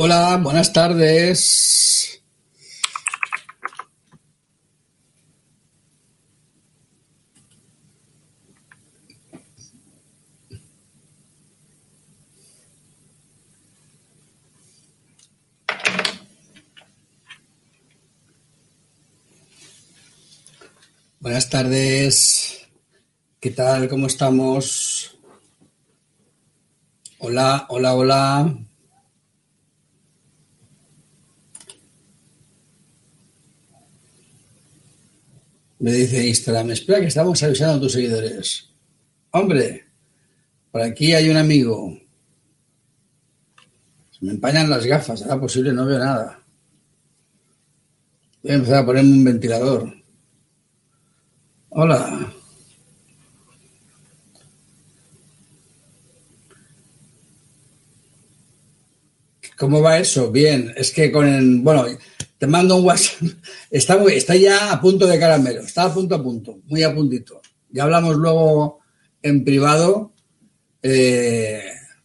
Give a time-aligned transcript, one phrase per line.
[0.00, 2.22] Hola, buenas tardes.
[21.18, 22.68] Buenas tardes.
[23.40, 23.88] ¿Qué tal?
[23.88, 25.18] ¿Cómo estamos?
[27.18, 28.67] Hola, hola, hola.
[35.80, 38.68] Me dice Instagram, espera que estamos avisando a tus seguidores.
[39.30, 39.84] Hombre,
[40.72, 41.96] por aquí hay un amigo.
[44.10, 46.42] Se me empañan las gafas, será posible, no veo nada.
[48.42, 49.94] Voy a empezar a ponerme un ventilador.
[51.70, 52.32] Hola.
[59.58, 60.30] ¿Cómo va eso?
[60.30, 61.84] Bien, es que con el, bueno,
[62.38, 63.22] te mando un WhatsApp.
[63.70, 67.42] Está, está ya a punto de caramelo, está a punto a punto, muy a puntito.
[67.70, 68.80] Ya hablamos luego
[69.20, 70.12] en privado.
[70.82, 71.62] Eh,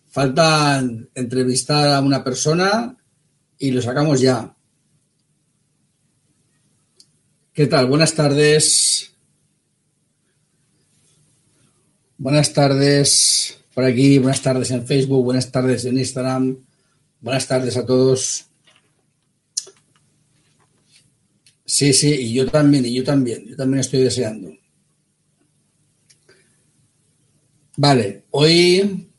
[0.09, 0.83] falta
[1.15, 2.97] entrevistar a una persona
[3.57, 4.53] y lo sacamos ya.
[7.53, 7.85] ¿Qué tal?
[7.85, 9.13] Buenas tardes.
[12.17, 16.57] Buenas tardes por aquí, buenas tardes en Facebook, buenas tardes en Instagram,
[17.23, 18.45] buenas tardes a todos.
[21.66, 24.53] Sí, sí, y yo también, y yo también, yo también estoy deseando.
[27.77, 29.09] Vale, hoy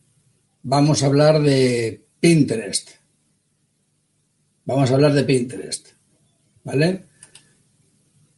[0.62, 2.90] vamos a hablar de Pinterest.
[4.66, 5.88] Vamos a hablar de Pinterest,
[6.62, 7.06] ¿vale?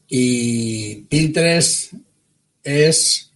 [0.09, 1.93] Y Pinterest
[2.63, 3.33] es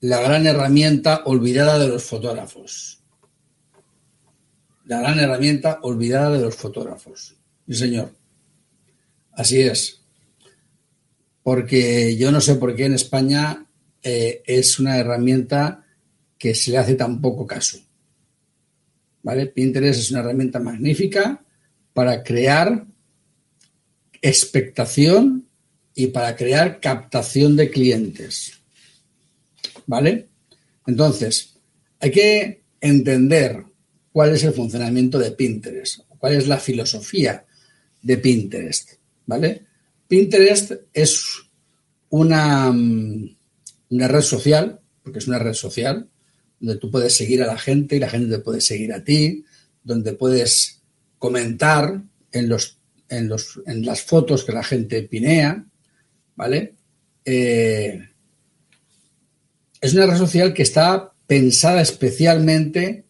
[0.00, 2.97] la gran herramienta olvidada de los fotógrafos.
[4.88, 7.36] La gran herramienta olvidada de los fotógrafos.
[7.68, 8.12] Sí, señor.
[9.32, 9.98] Así es
[11.48, 13.64] porque yo no sé por qué en España
[14.02, 15.82] eh, es una herramienta
[16.36, 17.78] que se le hace tan poco caso.
[19.22, 19.46] ¿Vale?
[19.46, 21.42] Pinterest es una herramienta magnífica
[21.94, 22.84] para crear
[24.20, 25.48] expectación
[25.94, 28.52] y para crear captación de clientes.
[29.86, 30.28] ¿Vale?
[30.86, 31.54] Entonces,
[31.98, 33.64] hay que entender
[34.12, 37.44] cuál es el funcionamiento de Pinterest, cuál es la filosofía
[38.02, 38.92] de Pinterest.
[39.26, 39.66] ¿Vale?
[40.06, 41.24] Pinterest es
[42.10, 43.36] una, mm,
[43.90, 46.08] una red social, porque es una red social,
[46.58, 49.44] donde tú puedes seguir a la gente y la gente te puede seguir a ti,
[49.82, 50.82] donde puedes
[51.18, 52.02] comentar
[52.32, 55.64] en, los, en, los, en las fotos que la gente pinea,
[56.36, 56.74] ¿vale?
[57.24, 58.08] Eh,
[59.80, 63.04] es una red social que está pensada especialmente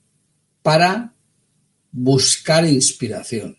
[0.63, 1.15] para
[1.91, 3.57] buscar inspiración.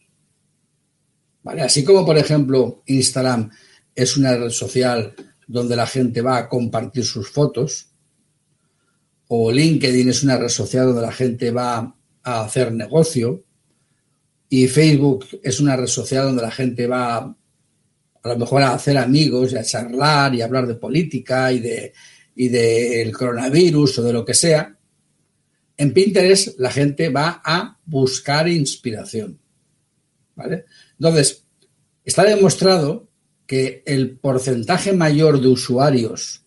[1.43, 3.49] Así como, por ejemplo, Instagram
[3.95, 5.15] es una red social
[5.47, 7.88] donde la gente va a compartir sus fotos,
[9.27, 13.43] o LinkedIn es una red social donde la gente va a hacer negocio,
[14.47, 18.97] y Facebook es una red social donde la gente va a lo mejor a hacer
[18.97, 21.93] amigos y a charlar y a hablar de política y de
[22.35, 24.78] y del coronavirus o de lo que sea.
[25.79, 29.40] En Pinterest la gente va a buscar inspiración.
[30.35, 30.66] ¿Vale?
[31.00, 31.45] Entonces,
[32.03, 33.07] está demostrado
[33.47, 36.44] que el porcentaje mayor de usuarios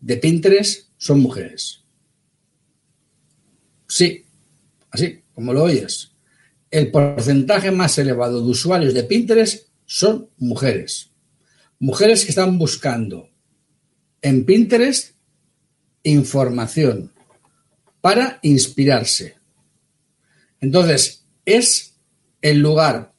[0.00, 1.82] de Pinterest son mujeres.
[3.88, 4.24] Sí,
[4.92, 6.12] así como lo oyes.
[6.70, 11.10] El porcentaje más elevado de usuarios de Pinterest son mujeres.
[11.80, 13.30] Mujeres que están buscando
[14.22, 15.16] en Pinterest
[16.04, 17.15] información
[18.06, 19.36] para inspirarse.
[20.60, 21.98] Entonces, es
[22.40, 23.12] el lugar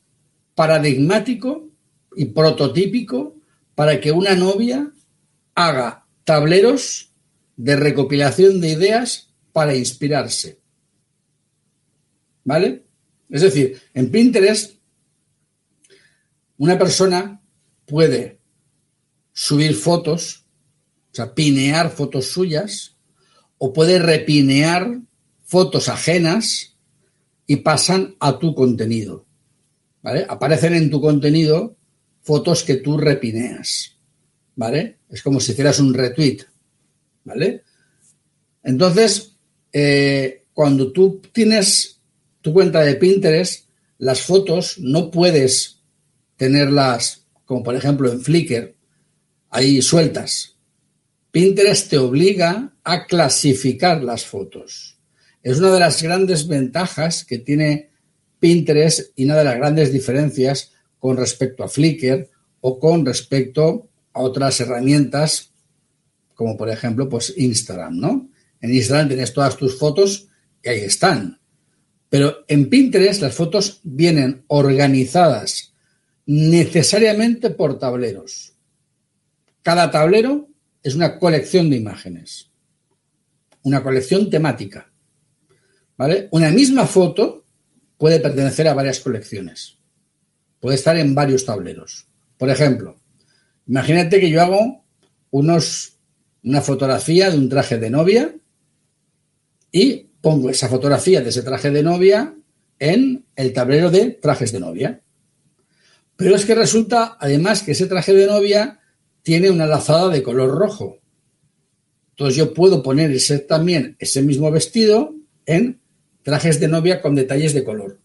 [0.56, 1.70] paradigmático
[2.16, 3.36] y prototípico
[3.76, 4.90] para que una novia
[5.56, 7.12] haga tableros
[7.58, 10.62] de recopilación de ideas para inspirarse.
[12.46, 12.86] ¿Vale?
[13.30, 14.80] Es decir, en Pinterest
[16.56, 17.42] una persona
[17.86, 18.40] puede
[19.34, 20.46] subir fotos,
[21.12, 22.97] o sea, pinear fotos suyas,
[23.58, 25.00] o puede repinear
[25.44, 26.76] fotos ajenas
[27.46, 29.26] y pasan a tu contenido.
[30.28, 31.76] Aparecen en tu contenido
[32.22, 33.98] fotos que tú repineas,
[34.56, 34.98] ¿vale?
[35.10, 36.40] Es como si hicieras un retweet,
[37.24, 37.64] ¿vale?
[38.64, 39.38] Entonces,
[39.72, 42.02] eh, cuando tú tienes
[42.42, 45.82] tu cuenta de Pinterest, las fotos no puedes
[46.36, 48.76] tenerlas, como por ejemplo en Flickr,
[49.50, 50.57] ahí sueltas.
[51.32, 54.98] Pinterest te obliga a clasificar las fotos.
[55.44, 57.90] Es una de las grandes ventajas que tiene
[58.40, 62.30] Pinterest y una de las grandes diferencias con respecto a Flickr
[62.62, 65.52] o con respecto a otras herramientas
[66.38, 68.30] como por ejemplo pues Instagram, ¿no?
[68.62, 70.28] En Instagram tienes todas tus fotos
[70.64, 71.40] y ahí están.
[72.10, 75.74] Pero en Pinterest las fotos vienen organizadas
[76.28, 78.54] necesariamente por tableros.
[79.64, 80.47] Cada tablero
[80.88, 82.50] es una colección de imágenes,
[83.64, 84.90] una colección temática.
[85.98, 86.30] ¿Vale?
[86.32, 87.46] Una misma foto
[87.98, 89.80] puede pertenecer a varias colecciones.
[90.62, 92.08] Puede estar en varios tableros.
[92.38, 93.02] Por ejemplo,
[93.68, 94.86] imagínate que yo hago
[95.32, 95.98] unos,
[96.44, 98.34] una fotografía de un traje de novia
[99.74, 102.34] y pongo esa fotografía de ese traje de novia
[102.80, 105.02] en el tablero de trajes de novia.
[106.16, 108.77] Pero es que resulta, además, que ese traje de novia
[109.28, 111.00] tiene una lazada de color rojo.
[112.12, 115.14] Entonces yo puedo poner ese, también ese mismo vestido
[115.46, 115.82] en
[116.24, 118.00] trajes de novia con detalles de color.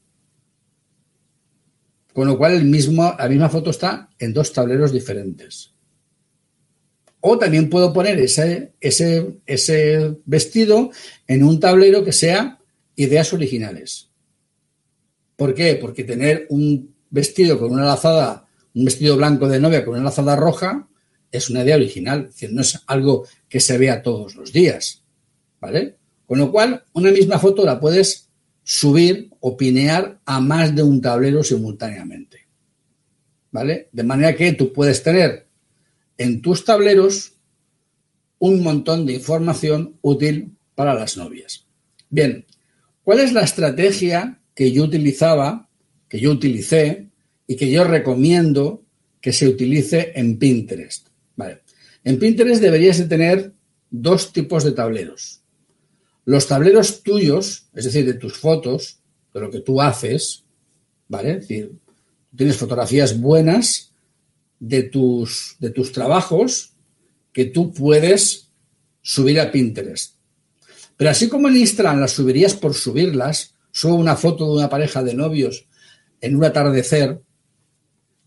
[2.13, 5.73] Con lo cual el mismo, la misma foto está en dos tableros diferentes.
[7.21, 10.91] O también puedo poner ese, ese, ese vestido
[11.29, 12.59] en un tablero que sea
[12.97, 14.11] ideas originales.
[15.37, 15.77] ¿Por qué?
[15.77, 20.35] Porque tener un vestido con una lazada, un vestido blanco de novia con una lazada
[20.35, 20.89] roja,
[21.33, 25.03] es una idea original, es no es algo que se vea todos los días.
[25.61, 25.97] ¿Vale?
[26.27, 28.29] Con lo cual, una misma foto la puedes
[28.63, 32.47] subir o pinear a más de un tablero simultáneamente.
[33.51, 33.89] ¿Vale?
[33.93, 35.47] De manera que tú puedes tener
[36.19, 37.35] en tus tableros
[38.39, 41.67] un montón de información útil para las novias.
[42.11, 42.45] Bien,
[43.05, 45.69] ¿cuál es la estrategia que yo utilizaba,
[46.09, 47.09] que yo utilicé
[47.47, 48.83] y que yo recomiendo
[49.21, 51.12] que se utilice en Pinterest?
[52.05, 53.53] En Pinterest deberías de tener
[53.91, 55.43] dos tipos de tableros.
[56.25, 59.01] Los tableros tuyos, es decir, de tus fotos,
[59.35, 60.45] de lo que tú haces,
[61.09, 61.33] ¿vale?
[61.33, 61.73] Es decir,
[62.37, 63.93] tienes fotografías buenas
[64.59, 66.75] de tus, de tus trabajos
[67.33, 68.51] que tú puedes
[69.01, 70.15] subir a Pinterest.
[70.97, 75.03] Pero así como en Instagram las subirías por subirlas, subo una foto de una pareja
[75.03, 75.67] de novios
[76.21, 77.21] en un atardecer,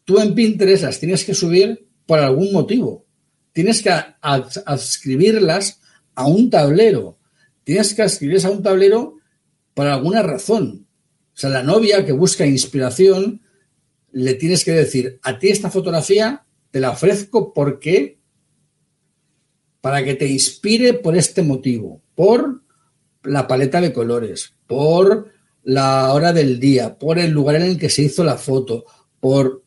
[0.03, 3.04] tú en Pinterest las tienes que subir por algún motivo.
[3.55, 3.89] Tienes que
[4.21, 5.79] adscribirlas
[6.13, 7.17] a un tablero
[7.65, 9.17] tienes que escribirse a un tablero
[9.73, 10.87] por alguna razón.
[11.33, 13.41] O sea, la novia que busca inspiración,
[14.13, 18.19] le tienes que decir, a ti esta fotografía te la ofrezco porque
[19.81, 22.61] para que te inspire por este motivo, por
[23.23, 25.31] la paleta de colores, por
[25.63, 28.85] la hora del día, por el lugar en el que se hizo la foto,
[29.19, 29.63] por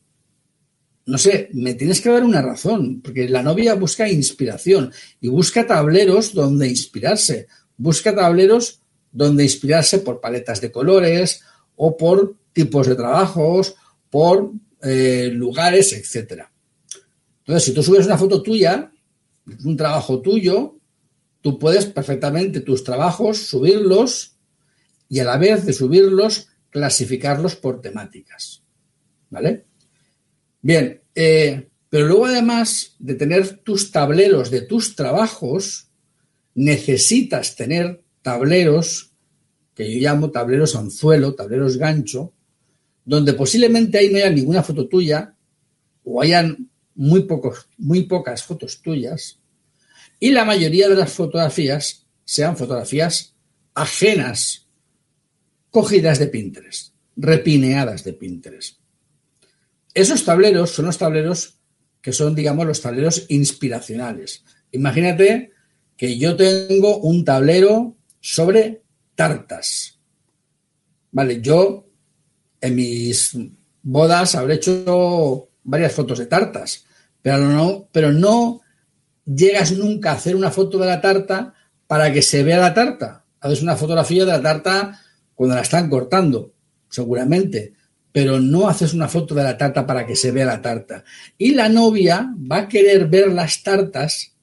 [1.08, 5.66] no sé, me tienes que dar una razón, porque la novia busca inspiración y busca
[5.66, 11.40] tableros donde inspirarse busca tableros donde inspirarse por paletas de colores
[11.76, 13.74] o por tipos de trabajos,
[14.10, 14.52] por
[14.82, 16.44] eh, lugares, etc.
[17.38, 18.92] Entonces, si tú subes una foto tuya,
[19.64, 20.76] un trabajo tuyo,
[21.40, 24.36] tú puedes perfectamente tus trabajos subirlos
[25.08, 28.62] y a la vez de subirlos, clasificarlos por temáticas.
[29.30, 29.66] ¿Vale?
[30.60, 35.88] Bien, eh, pero luego además de tener tus tableros de tus trabajos,
[36.54, 39.10] necesitas tener tableros,
[39.74, 42.34] que yo llamo tableros anzuelo, tableros gancho,
[43.04, 45.34] donde posiblemente ahí no haya ninguna foto tuya
[46.04, 49.40] o hayan muy, pocos, muy pocas fotos tuyas
[50.20, 53.34] y la mayoría de las fotografías sean fotografías
[53.74, 54.68] ajenas,
[55.70, 58.77] cogidas de Pinterest, repineadas de Pinterest.
[59.94, 61.58] Esos tableros son los tableros
[62.00, 64.44] que son, digamos, los tableros inspiracionales.
[64.72, 65.52] Imagínate
[65.96, 68.82] que yo tengo un tablero sobre
[69.14, 69.98] tartas.
[71.10, 71.88] Vale, yo
[72.60, 73.36] en mis
[73.82, 76.84] bodas habré hecho varias fotos de tartas,
[77.20, 78.60] pero no, pero no
[79.24, 81.54] llegas nunca a hacer una foto de la tarta
[81.86, 83.24] para que se vea la tarta.
[83.40, 85.00] Haces una fotografía de la tarta
[85.34, 86.52] cuando la están cortando,
[86.88, 87.74] seguramente,
[88.18, 91.04] pero no haces una foto de la tarta para que se vea la tarta.
[91.36, 94.34] Y la novia va a querer ver las tartas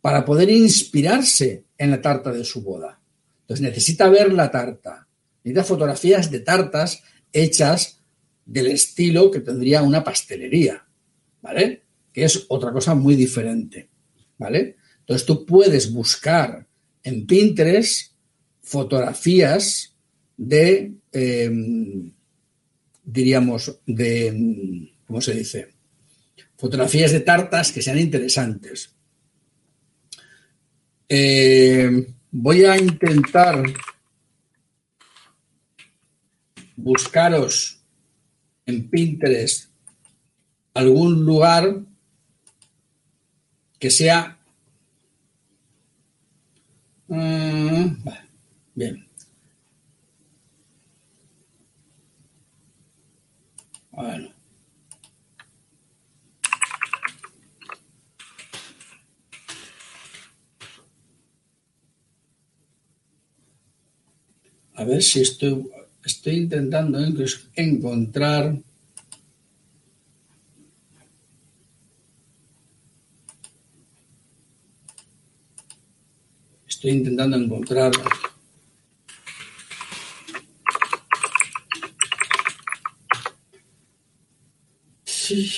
[0.00, 3.00] para poder inspirarse en la tarta de su boda.
[3.42, 5.06] Entonces necesita ver la tarta,
[5.44, 7.00] necesita fotografías de tartas
[7.32, 8.00] hechas
[8.44, 10.84] del estilo que tendría una pastelería,
[11.42, 11.84] ¿vale?
[12.12, 13.88] Que es otra cosa muy diferente,
[14.36, 14.78] ¿vale?
[14.98, 16.66] Entonces tú puedes buscar
[17.04, 18.14] en Pinterest
[18.62, 19.94] fotografías
[20.36, 22.10] de, em,
[23.12, 25.74] diríamos, de, ¿cómo se dice?
[26.56, 28.94] Fotografías de tartas que sean interesantes.
[31.08, 33.62] Eh, voy a intentar
[36.76, 37.80] buscaros
[38.66, 39.70] en Pinterest
[40.74, 41.82] algún lugar
[43.78, 44.38] que sea...
[47.08, 48.04] Mm,
[48.74, 49.09] bien.
[54.00, 54.30] Bueno.
[64.74, 65.70] A ver si estoy,
[66.02, 66.98] estoy intentando
[67.54, 68.56] encontrar
[76.66, 77.92] Estoy intentando encontrar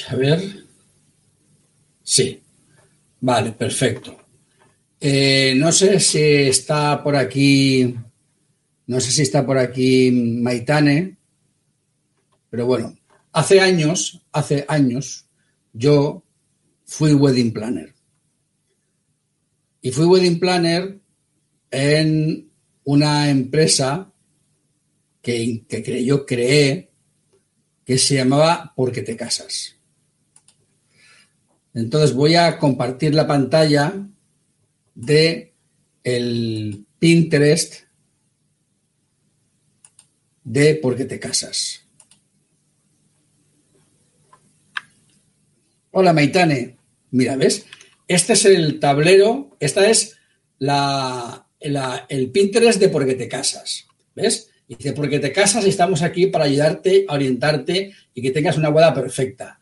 [0.09, 0.65] A ver.
[2.03, 2.43] Sí.
[3.21, 4.17] Vale, perfecto.
[5.01, 7.95] Eh, no sé si está por aquí
[8.87, 11.17] no sé si está por aquí Maitane,
[12.51, 12.95] pero bueno,
[13.33, 15.29] hace años, hace años,
[15.73, 16.23] yo
[16.85, 17.95] fui wedding planner.
[19.81, 21.01] Y fui wedding planner
[21.71, 22.51] en
[22.85, 24.13] una empresa
[25.23, 26.92] que, que yo creé
[27.85, 29.77] que se llamaba Porque te casas.
[31.75, 33.95] Entonces voy a compartir la pantalla
[34.95, 35.55] de
[36.05, 37.85] el Pinterest
[40.45, 41.87] de por qué te casas.
[45.93, 46.79] Hola Maitane,
[47.11, 47.67] mira, ¿ves?
[48.09, 50.17] Este es el tablero, esta es
[50.59, 54.52] la, el Pinterest de por qué te casas, ¿ves?
[54.77, 58.95] Dice, porque te casas y estamos aquí para ayudarte orientarte y que tengas una boda
[58.95, 59.61] perfecta.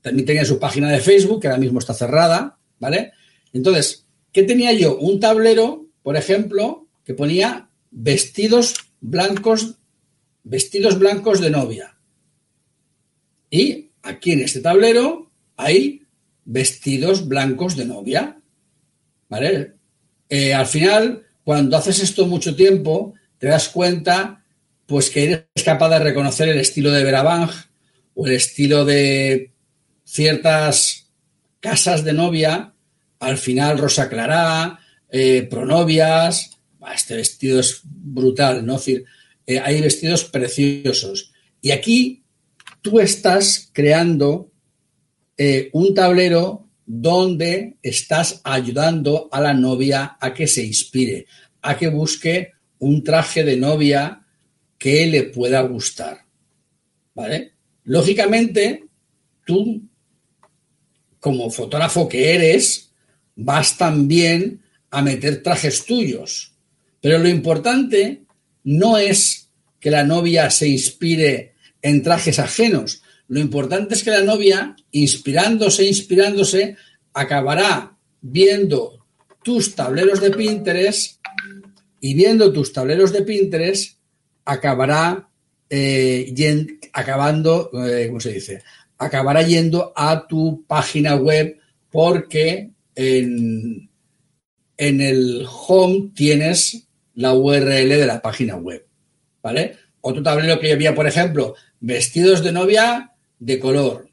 [0.00, 3.12] También tenía su página de Facebook, que ahora mismo está cerrada, ¿vale?
[3.52, 4.98] Entonces, ¿qué tenía yo?
[4.98, 9.78] Un tablero, por ejemplo, que ponía vestidos blancos,
[10.42, 11.96] vestidos blancos de novia.
[13.50, 16.02] Y aquí en este tablero hay
[16.44, 18.40] vestidos blancos de novia.
[19.28, 19.72] ¿Vale?
[20.28, 23.14] Eh, al final, cuando haces esto mucho tiempo,
[23.44, 24.42] te das cuenta
[24.86, 27.50] pues que eres capaz de reconocer el estilo de Verabang
[28.14, 29.52] o el estilo de
[30.02, 31.10] ciertas
[31.60, 32.72] casas de novia,
[33.20, 34.78] al final Rosa Clará,
[35.10, 36.52] eh, Pronovias,
[36.94, 38.80] este vestido es brutal, ¿no?
[38.86, 41.30] eh, hay vestidos preciosos.
[41.60, 42.24] Y aquí
[42.80, 44.50] tú estás creando
[45.36, 51.26] eh, un tablero donde estás ayudando a la novia a que se inspire,
[51.60, 54.24] a que busque un traje de novia
[54.78, 56.24] que le pueda gustar.
[57.14, 57.52] ¿Vale?
[57.84, 58.84] Lógicamente,
[59.44, 59.82] tú,
[61.20, 62.92] como fotógrafo que eres,
[63.36, 66.52] vas también a meter trajes tuyos.
[67.00, 68.24] Pero lo importante
[68.64, 69.48] no es
[69.80, 73.02] que la novia se inspire en trajes ajenos.
[73.28, 76.76] Lo importante es que la novia, inspirándose, inspirándose,
[77.12, 79.04] acabará viendo
[79.42, 81.20] tus tableros de Pinterest
[82.04, 83.96] y viendo tus tableros de Pinterest
[84.44, 85.26] acabará
[85.70, 86.34] eh,
[86.92, 88.62] acabando, eh, ¿cómo se dice?
[88.98, 91.58] Acabará yendo a tu página web
[91.90, 93.88] porque en,
[94.76, 98.84] en el home tienes la URL de la página web,
[99.42, 99.74] ¿vale?
[100.02, 104.10] Otro tablero que había, por ejemplo, vestidos de novia de color,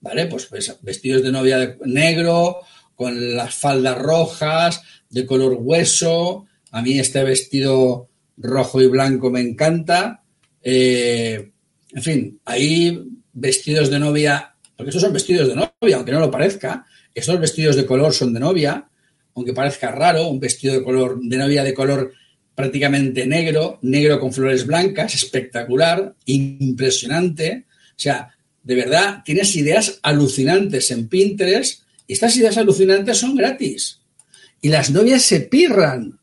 [0.00, 0.28] ¿vale?
[0.28, 2.60] Pues, pues vestidos de novia de negro,
[2.96, 6.46] con las faldas rojas, de color hueso.
[6.72, 10.22] A mí este vestido rojo y blanco me encanta.
[10.62, 11.52] Eh,
[11.92, 13.02] en fin, hay
[13.32, 16.84] vestidos de novia, porque estos son vestidos de novia, aunque no lo parezca.
[17.14, 18.88] Estos vestidos de color son de novia
[19.34, 22.12] aunque parezca raro, un vestido de color, de novia de color
[22.54, 27.66] prácticamente negro, negro con flores blancas, espectacular, impresionante.
[27.90, 34.00] O sea, de verdad, tienes ideas alucinantes en Pinterest y estas ideas alucinantes son gratis.
[34.60, 36.18] Y las novias se pirran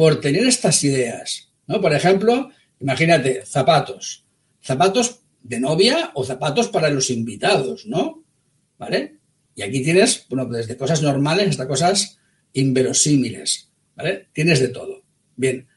[0.00, 1.50] por tener estas ideas.
[1.66, 1.78] ¿no?
[1.78, 2.48] Por ejemplo,
[2.80, 4.24] imagínate, zapatos.
[4.62, 8.24] Zapatos de novia o zapatos para los invitados, ¿no?
[8.78, 9.18] ¿Vale?
[9.54, 12.18] Y aquí tienes, bueno, desde cosas normales hasta cosas
[12.54, 14.28] inverosímiles, ¿vale?
[14.32, 15.02] Tienes de todo.
[15.36, 15.68] Bien,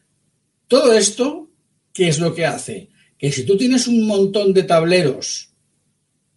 [0.70, 1.52] todo esto,
[1.92, 2.92] ¿qué es lo que hace?
[3.18, 5.50] Que si tú tienes un montón de tableros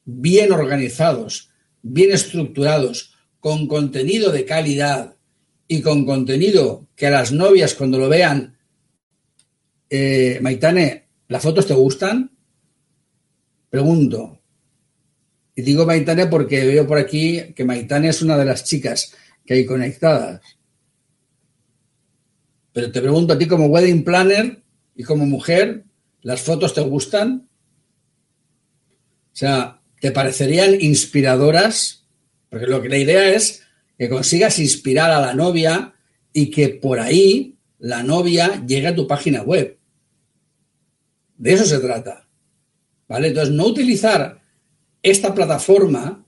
[0.04, 1.50] bien organizados,
[1.82, 5.15] bien estructurados, con contenido de calidad
[5.68, 8.56] y con contenido que a las novias cuando lo vean,
[9.90, 12.30] eh, Maitane, ¿las fotos te gustan?
[13.70, 14.40] Pregunto.
[15.54, 19.54] Y digo Maitane porque veo por aquí que Maitane es una de las chicas que
[19.54, 20.40] hay conectadas.
[22.72, 24.62] Pero te pregunto a ti como wedding planner
[24.94, 25.86] y como mujer,
[26.26, 27.48] ¿Las fotos te gustan?
[29.32, 32.04] O sea, ¿te parecerían inspiradoras?
[32.48, 33.62] Porque lo que la idea es
[33.98, 35.94] que consigas inspirar a la novia
[36.32, 39.78] y que por ahí la novia llegue a tu página web.
[41.36, 42.28] De eso se trata.
[43.08, 43.28] ¿Vale?
[43.28, 44.42] Entonces, no utilizar
[45.02, 46.26] esta plataforma,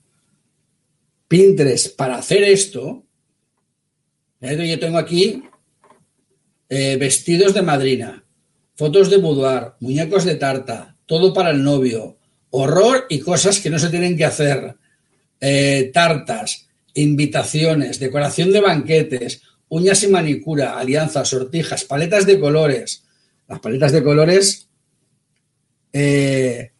[1.26, 3.04] Pinterest, para hacer esto.
[4.40, 5.42] Yo tengo aquí
[6.68, 8.24] eh, vestidos de madrina,
[8.76, 12.18] fotos de boudoir, muñecos de tarta, todo para el novio,
[12.50, 14.76] horror y cosas que no se tienen que hacer,
[15.40, 16.67] eh, tartas,
[17.02, 23.04] invitaciones, decoración de banquetes, uñas y manicura, alianzas, sortijas, paletas de colores.
[23.48, 24.68] Las paletas de colores,
[25.92, 26.72] eh,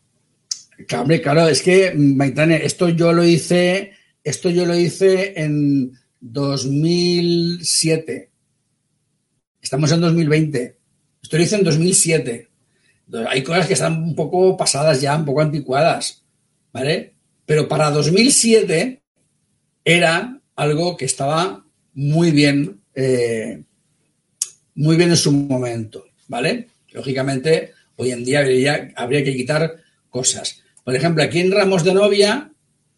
[0.86, 3.92] claro, es que, Maitane, esto yo lo hice,
[4.24, 8.30] esto yo lo hice en 2007.
[9.62, 10.78] Estamos en 2020.
[11.22, 12.48] Esto lo hice en 2007.
[13.28, 16.22] Hay cosas que están un poco pasadas ya, un poco anticuadas,
[16.72, 17.14] ¿vale?
[17.46, 19.02] Pero para 2007
[19.88, 21.64] era algo que estaba
[21.94, 23.62] muy bien, eh,
[24.74, 26.68] muy bien en su momento, ¿vale?
[26.92, 28.40] Lógicamente, hoy en día
[28.96, 29.76] habría, que quitar
[30.10, 30.62] cosas.
[30.84, 32.52] Por ejemplo, aquí en Ramos de Novia,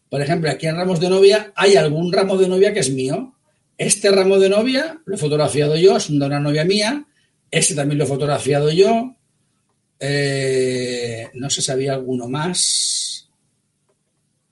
[0.09, 3.35] por ejemplo, aquí en Ramos de Novia hay algún ramo de novia que es mío.
[3.77, 7.05] Este ramo de novia lo he fotografiado yo, es una novia mía.
[7.49, 9.15] Este también lo he fotografiado yo.
[9.97, 13.10] Eh, no sé si había alguno más.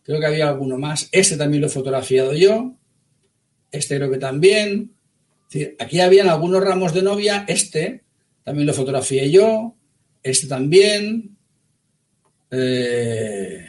[0.09, 1.07] Creo que había alguno más.
[1.11, 2.73] Este también lo he fotografiado yo.
[3.71, 4.95] Este creo que también.
[5.77, 7.45] aquí habían algunos ramos de novia.
[7.47, 8.01] Este
[8.43, 9.75] también lo fotografié yo.
[10.23, 11.37] Este también.
[12.49, 13.67] Eh,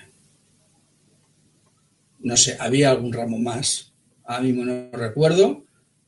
[2.21, 3.93] no sé, había algún ramo más.
[4.25, 5.67] A mí no recuerdo.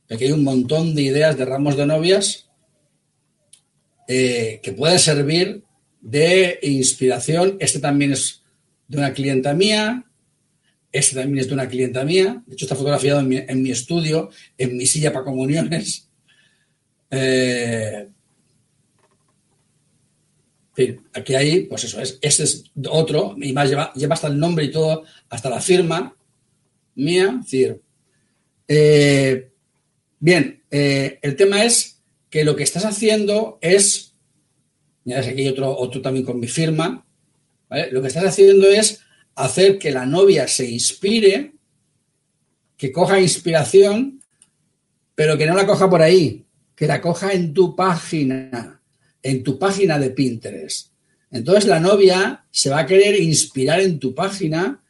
[0.08, 2.48] Aquí hay un montón de ideas de ramos de novias
[4.08, 5.62] eh, que pueden servir
[6.00, 7.58] de inspiración.
[7.60, 8.42] Este también es
[8.88, 10.06] de una clienta mía.
[10.92, 12.42] Este también es de una clienta mía.
[12.46, 16.08] De hecho, está fotografiado en mi, estudio, en mi silla para comuniones.
[17.14, 18.08] Eh,
[21.12, 24.64] aquí hay, pues eso es, este es otro, y más lleva, lleva hasta el nombre
[24.64, 26.16] y todo, hasta la firma
[26.94, 27.38] mía.
[27.42, 27.82] decir,
[28.66, 29.50] eh,
[30.18, 32.00] bien, eh, el tema es
[32.30, 34.14] que lo que estás haciendo es,
[35.04, 37.04] ves, aquí hay otro, otro también con mi firma,
[37.90, 39.00] Lo que estás haciendo es
[39.34, 41.52] hacer que la novia se inspire,
[42.76, 44.20] que coja inspiración,
[45.14, 48.80] pero que no la coja por ahí, que la coja en tu página,
[49.22, 50.88] en tu página de Pinterest.
[51.30, 54.82] Entonces la novia se va a querer inspirar en tu página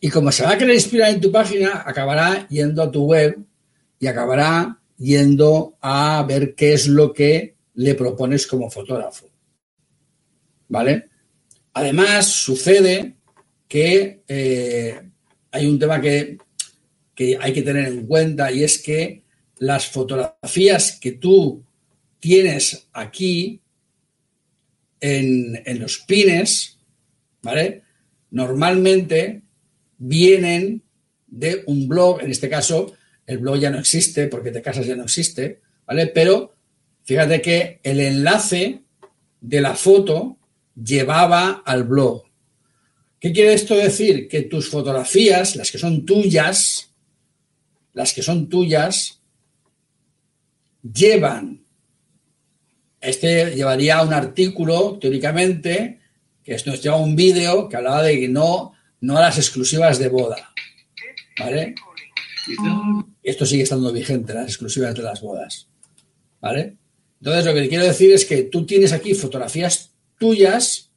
[0.00, 3.38] y como se va a querer inspirar en tu página, acabará yendo a tu web
[3.98, 9.26] y acabará yendo a ver qué es lo que le propones como fotógrafo.
[10.68, 11.08] ¿Vale?
[11.74, 13.16] Además, sucede
[13.70, 15.00] que eh,
[15.52, 16.38] hay un tema que,
[17.14, 19.22] que hay que tener en cuenta y es que
[19.58, 21.62] las fotografías que tú
[22.18, 23.60] tienes aquí
[25.00, 26.78] en, los pines,
[27.42, 27.84] ¿vale?
[28.32, 29.42] Normalmente
[29.98, 30.82] vienen
[31.28, 32.92] de un blog, en este caso
[33.24, 36.08] el blog ya no existe porque te casas ya no existe, ¿vale?
[36.08, 36.56] Pero
[37.04, 38.80] fíjate que el enlace
[39.40, 40.38] de la foto
[40.74, 42.29] llevaba al blog.
[43.20, 44.26] ¿Qué quiere esto decir?
[44.26, 46.90] Que tus fotografías, las que son tuyas,
[47.92, 49.20] las que son tuyas,
[50.82, 51.60] llevan
[53.00, 56.00] este llevaría un artículo, teóricamente,
[56.44, 60.08] que nos lleva un vídeo que hablaba de que no, no a las exclusivas de
[60.08, 60.52] boda.
[61.38, 61.74] ¿Vale?
[63.22, 65.68] Esto sigue estando vigente, las exclusivas de las bodas.
[66.40, 66.76] ¿Vale?
[67.20, 70.89] Entonces, lo que quiero decir es que tú tienes aquí fotografías tuyas,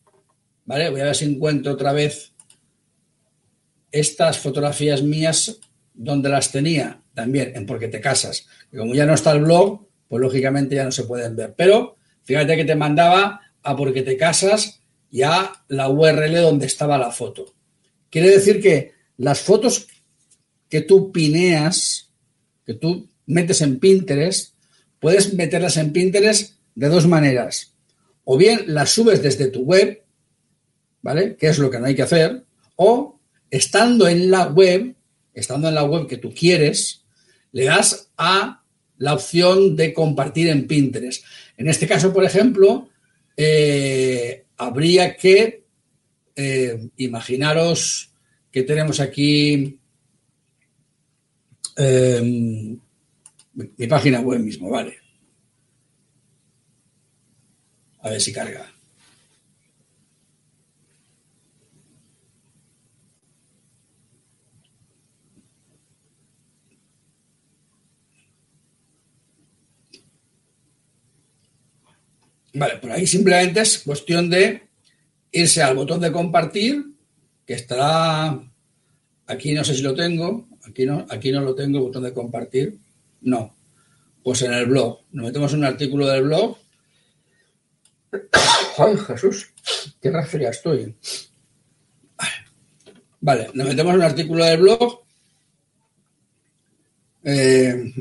[0.66, 0.90] ¿vale?
[0.90, 2.34] Voy a ver si encuentro otra vez
[3.92, 5.60] estas fotografías mías
[5.94, 8.48] donde las tenía también en Porque te casas.
[8.72, 11.54] Y como ya no está el blog, pues lógicamente ya no se pueden ver.
[11.56, 17.12] Pero fíjate que te mandaba a porque te casas ya la URL donde estaba la
[17.12, 17.54] foto.
[18.10, 19.88] Quiere decir que las fotos
[20.70, 22.10] que tú pineas,
[22.66, 24.56] que tú metes en Pinterest,
[25.00, 27.74] puedes meterlas en Pinterest de dos maneras.
[28.24, 30.03] O bien las subes desde tu web,
[31.04, 31.36] ¿vale?
[31.36, 32.44] Que es lo que no hay que hacer.
[32.76, 33.20] O
[33.52, 34.96] estando en la web,
[35.36, 37.04] estando en la web que tú quieres,
[37.52, 38.64] le das a
[38.98, 41.24] la opción de compartir en Pinterest.
[41.58, 42.90] En este caso, por ejemplo,
[43.38, 45.66] eh, habría que
[46.36, 48.12] eh, imaginaros
[48.52, 49.80] que tenemos aquí
[51.76, 52.80] em,
[53.54, 54.98] mi página web mismo, vale.
[58.00, 58.73] A ver si carga.
[72.54, 74.62] Vale, por ahí simplemente es cuestión de
[75.32, 76.86] irse al botón de compartir,
[77.46, 78.40] que estará
[79.26, 82.78] aquí, no sé si lo tengo, aquí no, aquí no lo tengo, botón de compartir,
[83.22, 83.56] no,
[84.24, 86.58] pues en el blog, nos metemos un artículo del blog.
[88.78, 89.50] ¡Ay, Jesús!
[90.00, 90.96] ¡Qué resfriada estoy!
[93.20, 95.02] Vale, nos metemos un artículo del blog.
[97.24, 97.94] Eh,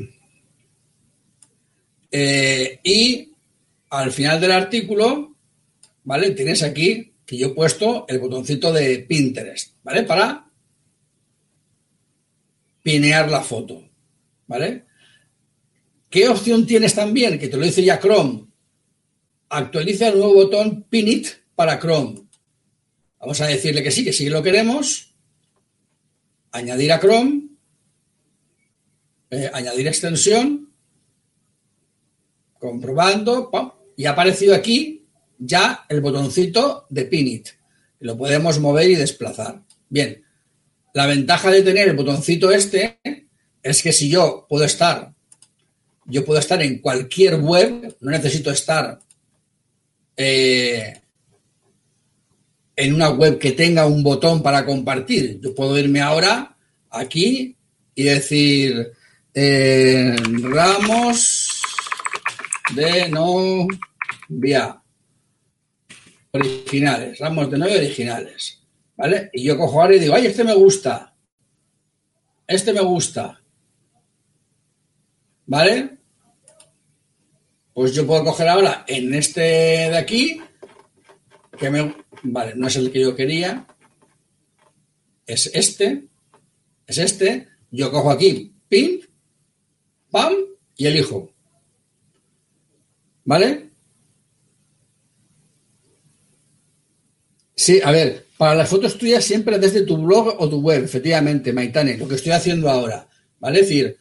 [2.10, 3.31] eh, y
[3.92, 5.36] al final del artículo,
[6.04, 6.30] ¿vale?
[6.30, 10.04] Tienes aquí que yo he puesto el botoncito de Pinterest, ¿vale?
[10.04, 10.50] Para
[12.82, 13.86] pinear la foto,
[14.46, 14.86] ¿vale?
[16.08, 17.38] ¿Qué opción tienes también?
[17.38, 18.46] Que te lo dice ya Chrome.
[19.50, 22.22] Actualiza el nuevo botón Pin It para Chrome.
[23.20, 25.14] Vamos a decirle que sí, que sí lo queremos.
[26.50, 27.42] Añadir a Chrome.
[29.28, 30.72] Eh, añadir extensión.
[32.58, 33.50] Comprobando.
[34.02, 35.06] Y ha aparecido aquí
[35.38, 37.48] ya el botoncito de Pin It.
[38.00, 39.62] Lo podemos mover y desplazar.
[39.88, 40.24] Bien.
[40.92, 42.98] La ventaja de tener el botoncito este
[43.62, 45.12] es que si yo puedo estar
[46.04, 48.98] yo puedo estar en cualquier web, no necesito estar
[50.16, 51.00] eh,
[52.74, 55.38] en una web que tenga un botón para compartir.
[55.40, 56.56] Yo puedo irme ahora
[56.90, 57.56] aquí
[57.94, 58.90] y decir
[59.32, 61.62] eh, ramos
[62.74, 63.08] de
[64.32, 64.82] novia
[66.32, 68.58] originales, ramos de novia originales.
[68.96, 69.30] ¿Vale?
[69.32, 71.14] Y yo cojo ahora y digo, ay, este me gusta.
[72.46, 73.42] Este me gusta.
[75.46, 75.98] ¿Vale?
[77.72, 80.40] Pues yo puedo coger ahora en este de aquí,
[81.58, 81.94] que me...
[82.22, 83.66] Vale, no es el que yo quería.
[85.26, 86.04] Es este.
[86.86, 87.48] Es este.
[87.70, 89.00] Yo cojo aquí, pin,
[90.10, 90.34] pam,
[90.76, 91.32] y elijo.
[93.24, 93.71] ¿Vale?
[97.62, 101.52] Sí, a ver, para las fotos tuyas siempre desde tu blog o tu web, efectivamente,
[101.52, 103.06] Maitane, lo que estoy haciendo ahora.
[103.38, 103.60] ¿Vale?
[103.60, 103.96] Es decir,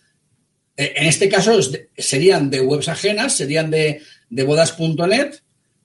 [0.75, 1.59] eh, en este caso
[1.95, 5.35] serían de webs ajenas, serían de, bodas.net,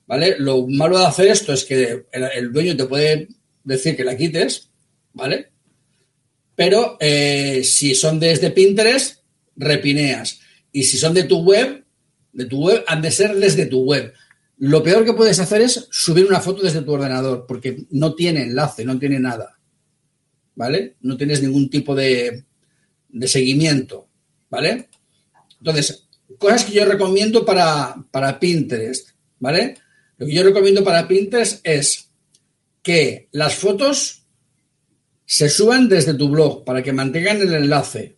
[0.07, 0.37] ¿vale?
[0.39, 3.29] Lo malo de hacer esto es que el, dueño te puede
[3.63, 4.71] decir que la quites,
[5.13, 5.51] ¿vale?
[6.55, 9.19] Pero eh, si son desde Pinterest,
[9.55, 10.41] repineas.
[10.73, 11.85] Y si son de tu web,
[12.33, 14.15] de tu web, han de ser desde tu web.
[14.59, 18.43] Lo peor que puedes hacer es subir una foto desde tu ordenador, porque no tiene
[18.43, 19.59] enlace, no tiene nada.
[20.55, 20.97] ¿Vale?
[21.03, 22.45] No tienes ningún tipo de,
[23.09, 24.07] de seguimiento.
[24.51, 24.89] ¿vale?
[25.59, 29.77] Entonces, cosas que yo recomiendo para, para Pinterest, ¿vale?
[30.19, 32.09] Lo que yo recomiendo para Pinterest es
[32.83, 34.25] que las fotos
[35.25, 38.17] se suban desde tu blog para que mantengan el enlace,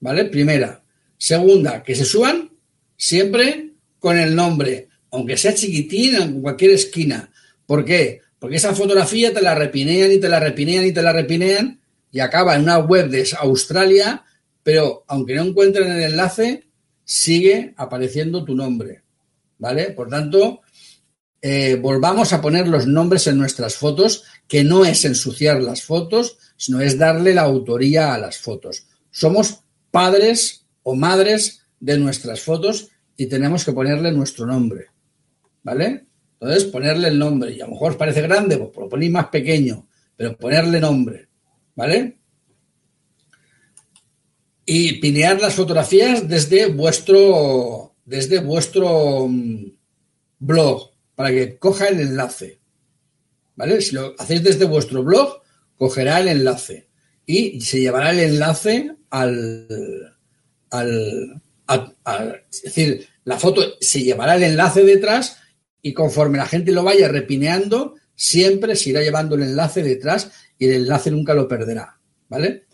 [0.00, 0.24] ¿vale?
[0.26, 0.82] Primera.
[1.18, 2.50] Segunda, que se suban
[2.96, 7.30] siempre con el nombre, aunque sea chiquitín en cualquier esquina.
[7.66, 8.20] ¿Por qué?
[8.38, 11.80] Porque esa fotografía te la repinean y te la repinean y te la repinean
[12.12, 14.22] y acaba en una web de Australia
[14.66, 16.64] pero aunque no encuentren el enlace,
[17.04, 19.04] sigue apareciendo tu nombre,
[19.58, 19.92] ¿vale?
[19.92, 20.62] Por tanto,
[21.40, 26.38] eh, volvamos a poner los nombres en nuestras fotos, que no es ensuciar las fotos,
[26.56, 28.88] sino es darle la autoría a las fotos.
[29.12, 29.60] Somos
[29.92, 34.86] padres o madres de nuestras fotos y tenemos que ponerle nuestro nombre,
[35.66, 36.06] ¿vale?
[36.40, 39.26] Entonces, ponerle el nombre, y a lo mejor os parece grande, pues lo ponéis más
[39.26, 41.28] pequeño, pero ponerle nombre,
[41.74, 42.16] ¿vale?
[44.66, 49.64] y pinear las fotografías desde vuestro, desde vuestro mm,
[50.40, 52.58] blog para que coja el enlace.
[53.54, 53.80] ¿Vale?
[53.80, 55.40] Si lo hacéis desde vuestro blog,
[55.76, 56.88] cogerá el enlace
[57.24, 60.16] y se llevará el enlace al,
[60.70, 61.42] al,
[62.50, 65.38] es decir, la foto se llevará el enlace detrás
[65.86, 70.66] y conforme la gente lo vaya repineando, siempre se irá llevando el enlace detrás y
[70.66, 72.00] el enlace nunca lo perderá.
[72.28, 72.64] ¿Vale?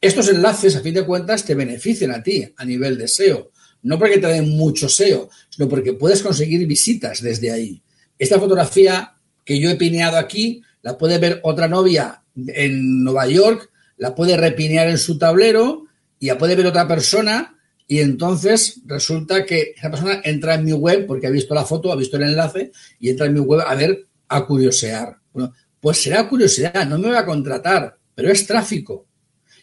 [0.00, 3.50] Estos enlaces, a fin de cuentas, te benefician a ti a nivel de SEO.
[3.82, 7.82] No porque te den mucho SEO, sino porque puedes conseguir visitas desde ahí.
[8.18, 13.68] Esta fotografía que yo he pineado aquí, la puede ver otra novia en Nueva York,
[13.98, 17.54] la puede repinear en su tablero y la puede ver otra persona
[17.86, 21.92] y entonces resulta que esa persona entra en mi web porque ha visto la foto,
[21.92, 25.16] ha visto el enlace y entra en mi web a ver, a curiosear.
[25.32, 29.06] Bueno, pues será curiosidad, no me va a contratar, pero es tráfico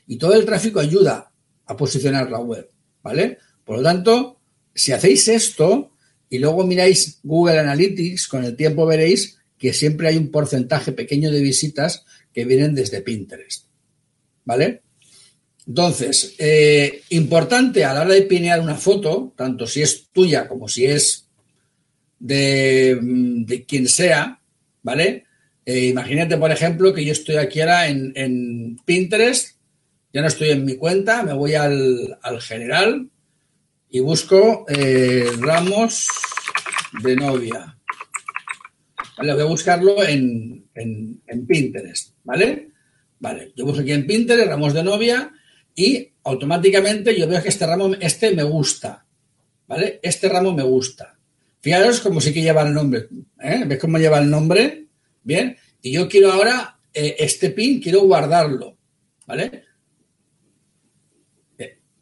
[0.10, 1.32] y todo el tráfico ayuda
[1.66, 2.70] a posicionar la web,
[3.04, 3.38] ¿vale?
[3.64, 4.40] Por lo tanto,
[4.74, 5.92] si hacéis esto
[6.30, 11.32] y luego miráis Google Analytics, con el tiempo veréis que siempre hay un porcentaje pequeño
[11.32, 13.66] de visitas que vienen desde Pinterest,
[14.46, 14.82] ¿vale?
[15.70, 20.68] Entonces, eh, importante a la hora de pinear una foto, tanto si es tuya como
[20.68, 21.30] si es
[22.18, 24.42] de, de quien sea,
[24.82, 25.26] ¿vale?
[25.64, 29.58] Eh, imagínate, por ejemplo, que yo estoy aquí ahora en, Pinterest,
[30.12, 33.08] ya no estoy en mi cuenta, me voy al, general
[33.92, 36.08] y busco eh, ramos
[37.04, 37.78] de novia.
[39.20, 42.70] Vale, voy a buscarlo en, en, Pinterest, ¿vale?
[43.20, 45.32] Vale, yo busco aquí en Pinterest ramos de novia
[45.76, 49.06] y automáticamente yo veo que este ramo, este me gusta,
[49.68, 50.00] ¿vale?
[50.02, 51.18] Este ramo me gusta.
[51.62, 53.08] Fijaros como sí que lleva el nombre,
[53.40, 53.64] ¿eh?
[53.66, 54.88] ¿Ves cómo lleva el nombre?
[55.24, 58.78] Bien, y yo quiero ahora eh, este pin, quiero guardarlo,
[59.26, 59.70] ¿vale?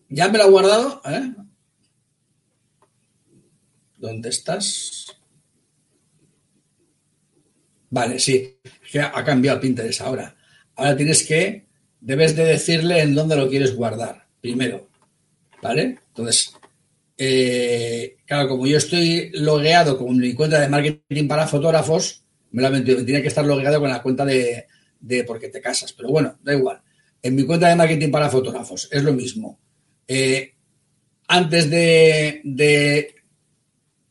[0.10, 1.02] Ya me lo ha guardado.
[3.98, 5.08] ¿Dónde estás?
[7.90, 8.60] Vale, sí,
[8.92, 10.36] que ha cambiado Pinterest ahora.
[10.76, 11.67] Ahora tienes que,
[12.08, 14.88] debes de decirle en dónde lo quieres guardar, primero,
[15.62, 16.00] ¿vale?
[16.08, 16.54] Entonces,
[17.18, 22.72] eh, claro, como yo estoy logueado con mi cuenta de marketing para fotógrafos, me la
[22.82, 24.68] tiene que estar logueado con la cuenta de,
[25.02, 26.82] de porque te casas, pero bueno, da igual.
[27.22, 29.60] En mi cuenta de marketing para fotógrafos es lo mismo.
[30.08, 30.54] Eh,
[31.28, 33.16] antes de, de,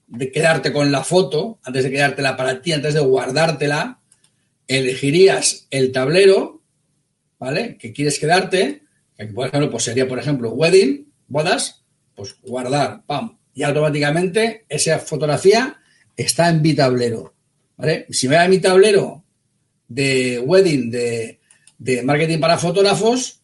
[0.06, 4.00] de, quedarte con la foto, antes de quedártela para ti, antes de guardártela,
[4.68, 6.55] elegirías el tablero,
[7.38, 7.76] ¿vale?
[7.78, 8.82] Que quieres quedarte,
[9.16, 14.98] que por ejemplo, pues sería, por ejemplo, wedding, bodas, pues guardar, pam, y automáticamente esa
[14.98, 15.78] fotografía
[16.16, 17.34] está en mi tablero.
[17.76, 18.06] ¿vale?
[18.10, 19.24] Si me da mi tablero
[19.88, 21.40] de wedding de,
[22.04, 23.40] marketing para fotógrafos,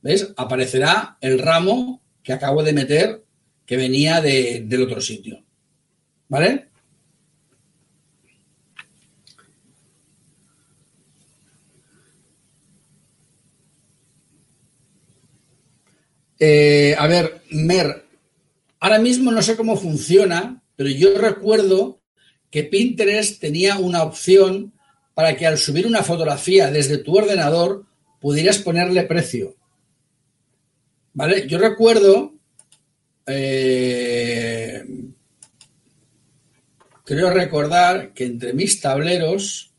[0.00, 0.32] ¿ves?
[0.36, 3.24] Aparecerá el ramo que acabo de meter
[3.66, 5.44] que venía del otro sitio.
[6.28, 6.70] ¿Vale?
[16.44, 18.02] Eh, a ver, Mer,
[18.82, 22.00] Ahora mismo no sé cómo funciona, pero yo recuerdo
[22.50, 24.72] que Pinterest tenía una opción
[25.14, 27.86] para que al subir una fotografía desde tu ordenador
[28.20, 29.54] pudieras ponerle precio.
[31.12, 31.46] ¿Vale?
[31.46, 32.34] Yo recuerdo,
[33.24, 34.82] eh,
[37.04, 39.72] creo recordar que entre mis tableros,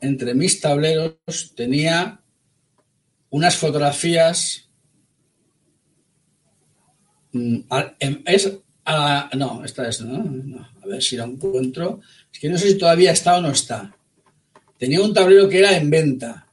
[0.00, 2.20] entre mis tableros tenía
[3.30, 4.61] unas fotografías
[7.32, 7.60] Mm,
[7.98, 8.52] em, es
[9.36, 10.68] no, esta es ¿no?
[10.82, 12.00] A ver si la encuentro.
[12.32, 13.94] Es que no sé si todavía está o no está.
[14.78, 16.48] Tenía un tablero que era en venta.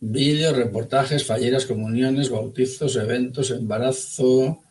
[0.00, 4.62] Vídeos, reportajes, falleras, comuniones, bautizos, eventos, embarazo,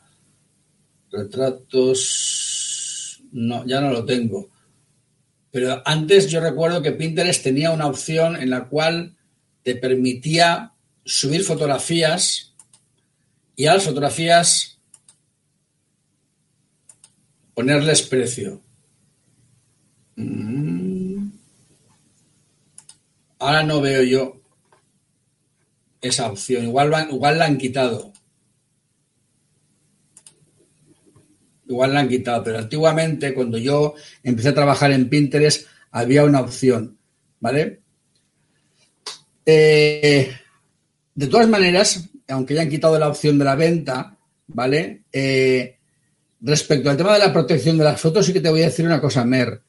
[1.12, 3.22] retratos.
[3.34, 4.50] No, ya no lo tengo.
[5.52, 9.17] Pero antes yo recuerdo que Pinterest tenía una opción en la cual
[9.68, 10.72] te permitía
[11.04, 12.56] subir fotografías
[13.54, 14.80] y a las fotografías
[17.54, 18.62] ponerles precio.
[20.16, 21.32] Mm.
[23.40, 24.42] Ahora no veo yo
[26.00, 26.64] esa opción.
[26.64, 28.14] Igual, igual la han quitado.
[31.68, 36.40] Igual la han quitado, pero antiguamente cuando yo empecé a trabajar en Pinterest había una
[36.40, 36.98] opción,
[37.42, 37.82] ¿vale?
[39.50, 40.30] Eh,
[41.16, 45.04] de todas maneras, aunque ya han quitado la opción de la venta, ¿vale?
[45.12, 45.78] Eh,
[46.42, 48.86] respecto al tema de la protección de las fotos, sí que te voy a decir
[48.86, 49.62] una cosa, Mer.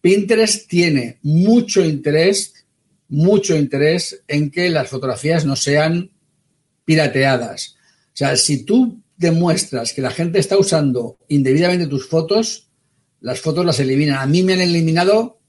[0.00, 2.54] Pinterest tiene mucho interés,
[3.08, 6.12] mucho interés en que las fotografías no sean
[6.84, 7.76] pirateadas.
[8.14, 12.68] O sea, si tú demuestras que la gente está usando indebidamente tus fotos,
[13.20, 14.18] las fotos las eliminan.
[14.18, 15.40] A mí me han eliminado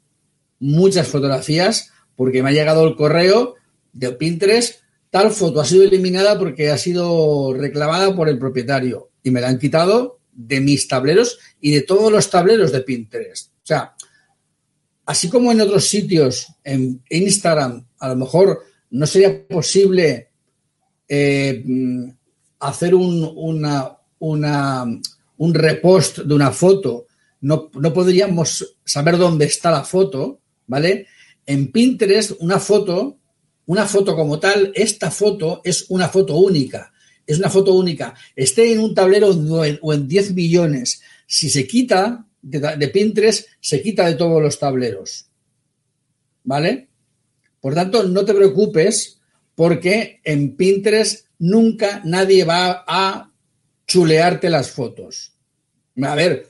[0.59, 1.91] muchas fotografías
[2.21, 3.55] porque me ha llegado el correo
[3.93, 9.31] de Pinterest, tal foto ha sido eliminada porque ha sido reclamada por el propietario y
[9.31, 13.53] me la han quitado de mis tableros y de todos los tableros de Pinterest.
[13.53, 13.95] O sea,
[15.03, 20.29] así como en otros sitios, en Instagram, a lo mejor no sería posible
[21.07, 21.65] eh,
[22.59, 24.85] hacer un, una, una,
[25.37, 27.07] un repost de una foto,
[27.39, 31.07] no podríamos saber dónde está la foto, ¿vale?
[31.45, 33.19] En Pinterest, una foto,
[33.65, 36.91] una foto como tal, esta foto es una foto única.
[37.25, 38.13] Es una foto única.
[38.35, 41.01] Esté en un tablero o en 10 millones.
[41.25, 45.27] Si se quita de, Pinterest, se quita de todos los tableros.
[46.43, 46.89] ¿Vale?
[47.59, 49.19] Por tanto, no te preocupes
[49.55, 53.31] porque en Pinterest nunca nadie va a
[53.85, 55.33] chulearte las fotos.
[56.01, 56.49] A ver,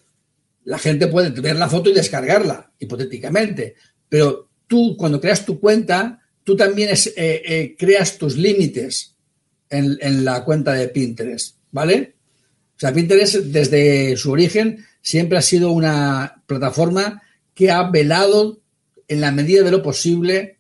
[0.64, 3.76] la gente puede ver la foto y descargarla, hipotéticamente,
[4.08, 9.14] pero tú cuando creas tu cuenta, tú también eh, eh, creas tus límites
[9.70, 12.16] en, la cuenta de Pinterest, ¿vale?
[12.78, 17.22] O sea, Pinterest desde su origen siempre ha sido una plataforma
[17.54, 18.62] que ha velado
[19.10, 20.60] en la medida de lo posible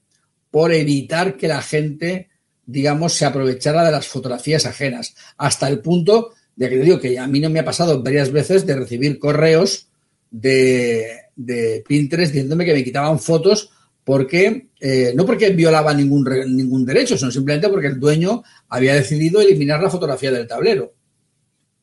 [0.50, 2.28] por evitar que la gente,
[2.66, 7.28] digamos, se aprovechara de las fotografías ajenas, hasta el punto de que digo que a
[7.28, 9.88] mí no me ha pasado varias veces de recibir correos
[10.32, 13.72] de Pinterest diciéndome que me quitaban fotos
[14.04, 19.42] porque eh, no porque violaba ningún, ningún derecho, sino simplemente porque el dueño había decidido
[19.42, 20.94] eliminar la fotografía del tablero,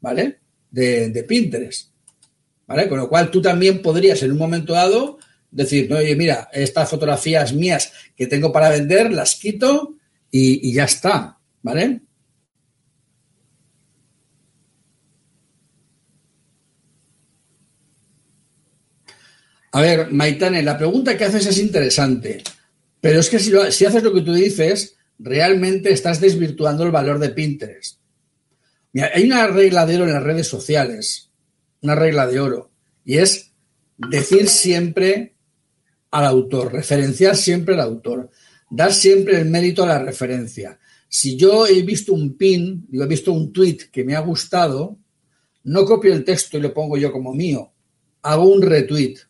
[0.01, 0.39] ¿vale?
[0.71, 1.91] De, de, Pinterest,
[2.67, 2.89] ¿vale?
[2.89, 5.19] Con lo cual tú también podrías en un momento dado
[5.51, 9.95] decir, oye, mira, estas fotografías mías que tengo para vender, las quito
[10.31, 12.03] y, y ya está, ¿vale?
[19.73, 22.43] A ver, Maitane, la pregunta que haces es interesante,
[23.01, 27.31] pero es que si, haces lo que tú dices, realmente estás desvirtuando el valor de
[27.31, 27.99] Pinterest.
[28.93, 31.31] Mira, hay una regla de oro en las redes sociales,
[31.83, 32.71] una regla de oro,
[33.05, 33.53] y es
[33.97, 35.35] decir siempre
[36.11, 38.31] al autor, referenciar siempre al autor,
[38.71, 40.79] dar siempre el mérito a la referencia.
[41.09, 44.97] Si yo he visto un pin, digo, he visto un tweet que me ha gustado,
[45.65, 47.73] no copio el texto y lo pongo yo como mío,
[48.23, 49.28] hago un retweet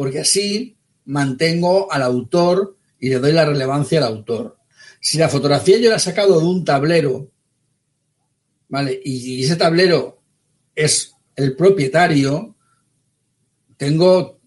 [0.00, 4.56] porque así mantengo al autor y le doy la relevancia al autor.
[4.98, 7.30] Si la fotografía yo la he sacado de un tablero,
[8.70, 8.98] ¿vale?
[9.04, 10.22] Y, ese tablero
[10.74, 12.56] es el propietario,
[13.76, 14.40] tengo,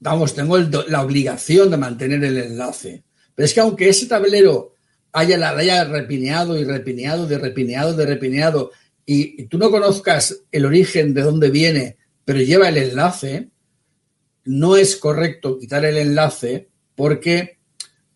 [0.00, 3.04] vamos, tengo la obligación de mantener el enlace.
[3.34, 4.76] Pero es que aunque ese tablero
[5.12, 8.70] haya, la haya repineado y repineado, de repineado, de repineado,
[9.04, 13.50] y tú no conozcas el origen de dónde viene, pero lleva el enlace,
[14.46, 17.58] no es correcto quitar el enlace porque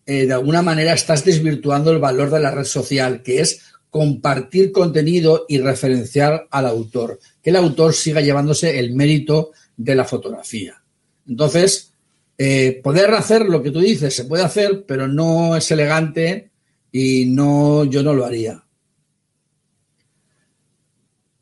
[0.05, 4.71] eh, de alguna manera estás desvirtuando el valor de la red social, que es compartir
[4.71, 10.81] contenido y referenciar al autor, que el autor siga llevándose el mérito de la fotografía.
[11.27, 11.93] Entonces,
[12.37, 16.49] eh, poder hacer lo que tú dices se puede hacer, pero no es elegante
[16.91, 18.63] y no, yo no lo haría.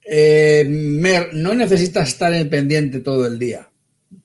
[0.03, 0.65] Eh,
[1.33, 3.69] no necesitas estar en pendiente todo el día.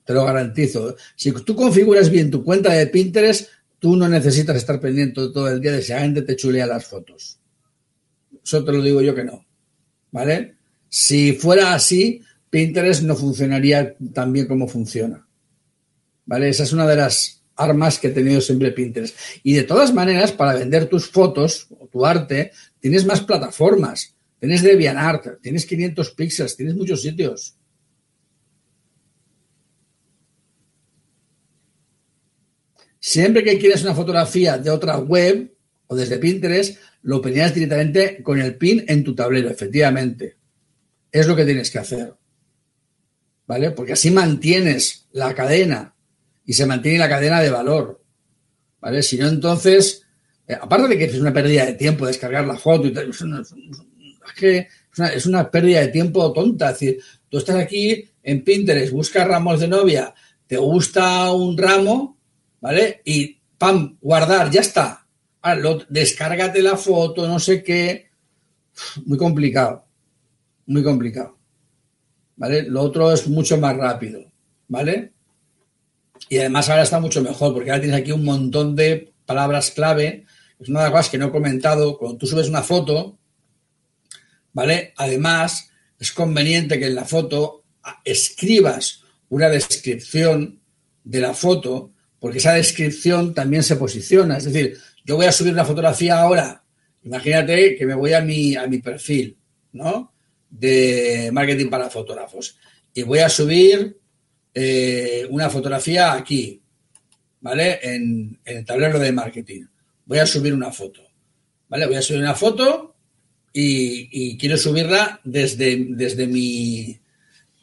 [0.05, 0.95] Te lo garantizo.
[1.15, 5.59] Si tú configuras bien tu cuenta de Pinterest, tú no necesitas estar pendiente todo el
[5.59, 7.39] día de si la gente te chulea las fotos.
[8.43, 9.45] Eso te lo digo yo que no.
[10.11, 10.55] ¿Vale?
[10.87, 15.27] Si fuera así, Pinterest no funcionaría tan bien como funciona.
[16.25, 16.49] ¿Vale?
[16.49, 19.15] Esa es una de las armas que he tenido siempre Pinterest.
[19.43, 24.15] Y de todas maneras, para vender tus fotos o tu arte, tienes más plataformas.
[24.39, 27.54] Tienes DeviantArt, tienes 500 píxeles, tienes muchos sitios.
[33.07, 38.41] Siempre que quieres una fotografía de otra web o desde Pinterest, lo pedirás directamente con
[38.41, 40.37] el pin en tu tablero, efectivamente.
[41.11, 42.15] Es lo que tienes que hacer.
[43.45, 43.69] ¿Vale?
[43.69, 45.93] Porque así mantienes la cadena
[46.47, 48.01] y se mantiene la cadena de valor.
[48.81, 49.03] ¿Vale?
[49.03, 50.01] Si no, entonces,
[50.47, 53.21] eh, aparte de que es una pérdida de tiempo descargar la foto y tal, es,
[53.21, 53.43] una,
[54.35, 54.67] que
[55.13, 56.71] es una, pérdida de tiempo tonta.
[56.71, 60.11] Es decir, tú estás aquí en Pinterest, buscas ramos de novia,
[60.47, 62.14] te gusta un ramo,
[62.65, 63.01] ¿vale?
[63.05, 65.05] Y pam, guardar, ya está.
[65.87, 68.09] descárgate la foto, no sé qué.
[69.05, 69.85] Muy complicado.
[70.65, 71.37] Muy complicado.
[72.35, 72.63] ¿Vale?
[72.63, 74.25] Lo otro es mucho más rápido.
[74.67, 75.13] ¿Vale?
[76.27, 80.25] Y además ahora está mucho mejor, porque ahora tienes aquí un montón de palabras clave.
[80.59, 81.99] Es una de las cosas que no he comentado.
[81.99, 83.19] Cuando tú subes una foto,
[84.53, 84.91] ¿vale?
[84.97, 87.63] Además, es conveniente que en la foto
[88.03, 90.59] escribas una descripción
[91.03, 91.91] de la foto
[92.25, 94.37] porque esa descripción también se posiciona.
[94.37, 96.63] Es decir, yo voy a subir una fotografía ahora,
[97.03, 99.37] imagínate que me voy a mi, a mi perfil,
[99.73, 100.11] ¿no?
[100.49, 102.57] De marketing para fotógrafos.
[102.95, 103.99] Y voy a subir
[104.55, 106.59] eh, una fotografía aquí,
[107.41, 107.77] ¿vale?
[107.83, 109.65] En, el tablero de marketing.
[110.07, 111.01] Voy a subir una foto,
[111.69, 111.85] ¿vale?
[111.85, 112.95] Voy a subir una foto
[113.53, 116.99] y, quiero subirla desde, desde mi.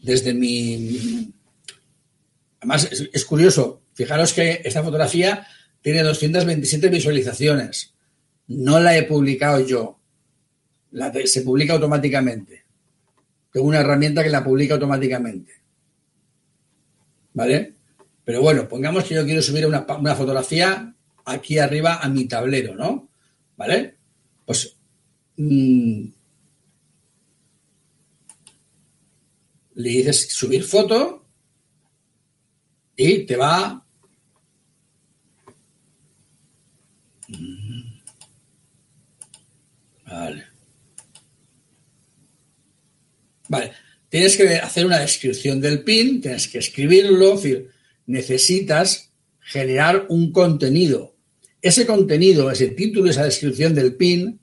[0.00, 1.32] Desde mi.
[2.60, 5.46] Además, es curioso, Fijaros que esta fotografía
[5.80, 7.94] tiene 227 visualizaciones.
[8.48, 9.98] No la he publicado yo.
[11.24, 12.64] se publica automáticamente.
[13.52, 15.52] Tengo una herramienta que la publica automáticamente.
[17.34, 17.74] ¿Vale?
[18.24, 19.84] Pero bueno, pongamos que yo quiero subir una,
[20.14, 23.08] fotografía aquí arriba a mi tablero, ¿no?
[23.56, 23.96] ¿Vale?
[24.44, 24.76] Pues
[25.36, 26.04] mm,
[29.74, 31.21] le dices subir foto
[33.02, 33.82] y te va
[40.12, 40.44] Vale.
[43.48, 43.72] Vale,
[44.10, 47.70] tienes que hacer una descripción del pin, tienes que escribirlo, es decir,
[48.06, 51.16] necesitas generar un contenido.
[51.62, 54.40] Ese contenido, ese título, esa descripción del pin,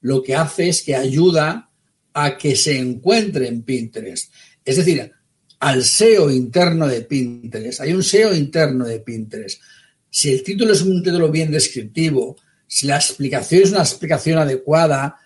[0.00, 1.70] lo que hace es que ayuda
[2.14, 4.32] a que se encuentre en Pinterest.
[4.64, 5.12] Es decir,
[5.60, 7.80] al SEO interno de Pinterest.
[7.80, 9.62] Hay un SEO interno de Pinterest.
[10.10, 12.36] Si el título es un título bien descriptivo,
[12.66, 15.16] si la explicación es una explicación adecuada,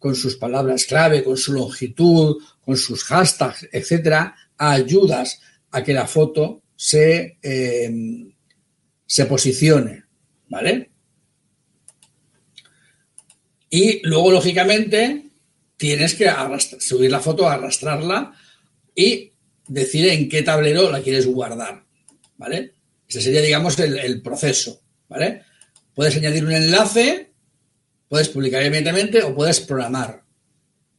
[0.00, 6.06] con sus palabras clave, con su longitud, con sus hashtags, etcétera, ayudas a que la
[6.06, 8.32] foto se, em,
[9.06, 10.04] se posicione.
[10.48, 10.90] ¿Vale?
[13.68, 15.30] Y luego, lógicamente,
[15.76, 16.28] tienes que
[16.78, 18.32] subir la foto, arrastrarla
[18.94, 19.29] y
[19.70, 21.84] decir en qué tablero la quieres guardar.
[22.36, 22.72] ¿Vale?
[23.08, 24.82] Ese sería, digamos, el, proceso.
[25.08, 25.42] ¿Vale?
[25.94, 27.30] Puedes añadir un enlace,
[28.08, 30.22] puedes publicar inmediatamente o puedes programar.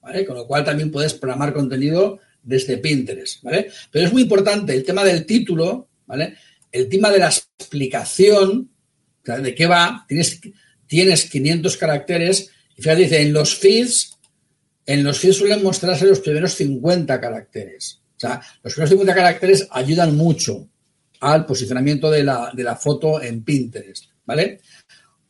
[0.01, 0.25] ¿Vale?
[0.25, 3.69] Con lo cual también puedes programar contenido desde Pinterest, ¿vale?
[3.91, 6.35] Pero es muy importante el tema del título, ¿vale?
[6.71, 8.71] El tema de la explicación,
[9.23, 10.39] de qué va, tienes,
[10.87, 14.17] tienes 500 caracteres y fíjate, dice, en los feeds,
[14.87, 18.00] en los feeds suelen mostrarse los primeros 50 caracteres.
[18.21, 20.67] Sea, los primeros 50 caracteres ayudan mucho
[21.21, 24.59] al posicionamiento de la, foto en Pinterest, ¿vale?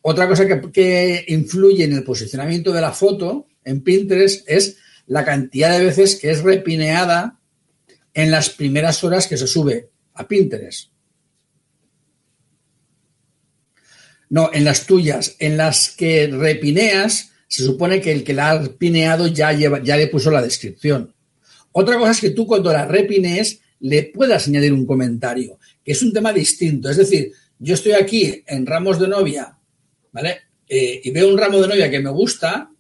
[0.01, 4.75] Otra cosa que, influye en el posicionamiento de la foto en Pinterest es
[5.07, 7.39] la cantidad de veces que es repineada
[8.13, 10.89] en las primeras horas que se sube a Pinterest.
[14.29, 18.63] No, en las tuyas, en las que repineas, se supone que el que la ha
[18.63, 21.13] pineado ya, lleva, ya le puso la descripción.
[21.73, 26.01] Otra cosa es que tú cuando la repines le puedas añadir un comentario, que es
[26.01, 26.89] un tema distinto.
[26.89, 29.57] Es decir, yo estoy aquí en ramos de novia,
[30.11, 30.37] ¿vale?
[30.67, 32.71] Eh, y veo un ramo de novia que me gusta,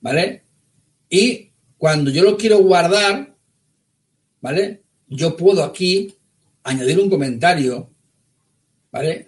[0.00, 0.42] ¿vale?
[1.08, 3.34] Y cuando yo lo quiero guardar,
[4.40, 4.82] ¿vale?
[5.08, 6.14] Yo puedo aquí
[6.64, 7.90] añadir un comentario,
[8.90, 9.26] ¿vale?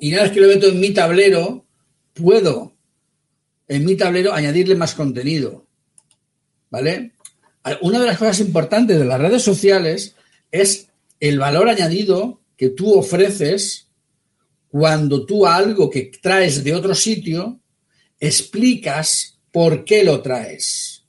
[0.00, 1.66] Y una vez que lo meto en mi tablero,
[2.14, 2.74] puedo
[3.68, 5.66] en mi tablero añadirle más contenido.
[6.70, 7.12] ¿Vale?
[7.80, 10.14] Una de las cosas importantes de las redes sociales
[10.52, 10.88] es
[11.18, 13.88] el valor añadido que tú ofreces
[14.68, 17.58] cuando tú algo que traes de otro sitio
[18.20, 21.04] explicas por qué lo traes.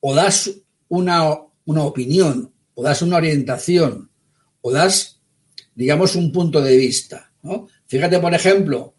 [0.00, 0.50] O das
[0.88, 4.10] una, una opinión, o das una orientación,
[4.60, 5.20] o das,
[5.74, 7.32] digamos, un punto de vista.
[7.86, 8.94] Fíjate, por ejemplo,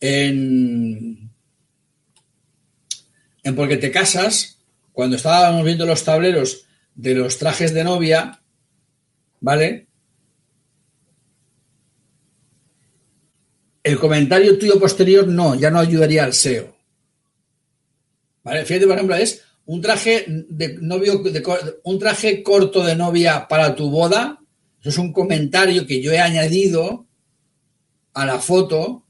[0.00, 1.30] en,
[3.42, 4.61] en Porque te casas,
[4.92, 8.42] cuando estábamos viendo los tableros de los trajes de novia,
[9.40, 9.88] ¿vale?
[13.82, 16.76] El comentario tuyo posterior no, ya no ayudaría al SEO.
[18.44, 18.64] ¿Vale?
[18.64, 21.22] Fíjate, por ejemplo, es un traje de novio,
[21.84, 24.40] un traje corto de novia para tu boda.
[24.80, 27.06] Eso es un comentario que yo he añadido
[28.14, 29.04] a la foto.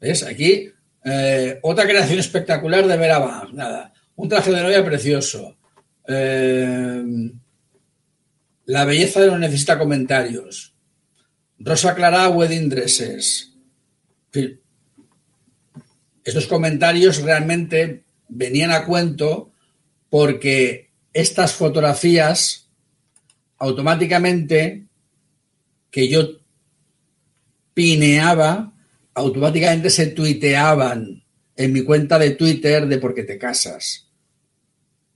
[0.00, 0.22] ¿Ves?
[0.22, 0.70] Aquí
[1.10, 3.92] eh, otra creación espectacular de Vera Nada.
[4.16, 5.56] Un traje de novia precioso.
[6.06, 7.02] Eh,
[8.66, 10.74] la belleza no necesita comentarios.
[11.58, 13.52] Rosa Clara Wedding Dresses.
[16.22, 19.50] Estos comentarios realmente venían a cuento
[20.10, 22.68] porque estas fotografías
[23.56, 24.84] automáticamente
[25.90, 26.38] que yo
[27.72, 28.72] pineaba
[29.18, 31.24] automáticamente se tuiteaban
[31.56, 34.08] en mi cuenta de Twitter de por qué te casas.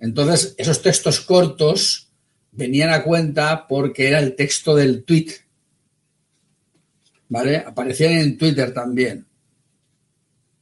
[0.00, 2.10] Entonces, esos textos cortos
[2.50, 5.28] venían a cuenta porque era el texto del tweet.
[7.28, 7.58] ¿Vale?
[7.58, 9.26] Aparecían en Twitter también.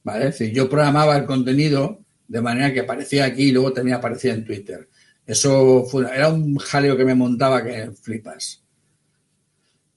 [0.03, 0.27] ¿Vale?
[0.27, 4.33] Es decir, yo programaba el contenido de manera que aparecía aquí y luego también aparecía
[4.33, 4.87] en Twitter.
[5.25, 8.63] Eso fue, era un jaleo que me montaba que flipas.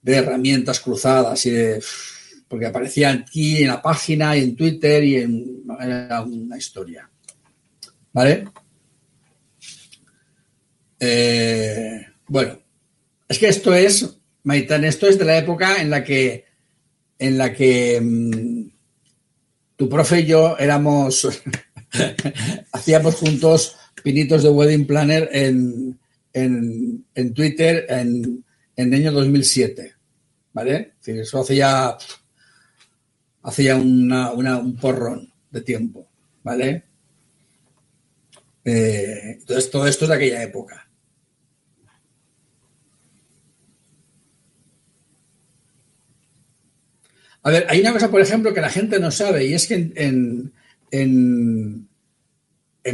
[0.01, 1.81] De herramientas cruzadas y de
[2.47, 7.09] porque aparecía aquí en la página y en Twitter y en una historia.
[8.13, 8.47] ¿Vale?
[10.99, 12.59] Eh, bueno,
[13.27, 16.45] es que esto es, Maitán, esto es de la época en la que,
[17.19, 18.69] en la que mm,
[19.75, 21.27] tu profe y yo éramos,
[22.71, 25.99] hacíamos juntos pinitos de Wedding Planner en,
[26.31, 29.93] en, Twitter en, en el año 2007.
[30.53, 30.93] ¿Vale?
[31.05, 31.43] eso
[33.45, 36.07] hacía hacía un porrón de tiempo,
[36.43, 36.83] ¿vale?
[38.65, 40.89] Eh, entonces, todo esto es de aquella época.
[47.43, 49.91] A ver, hay una cosa, por ejemplo, que la gente no sabe y es que
[49.95, 50.51] en,
[50.89, 51.87] en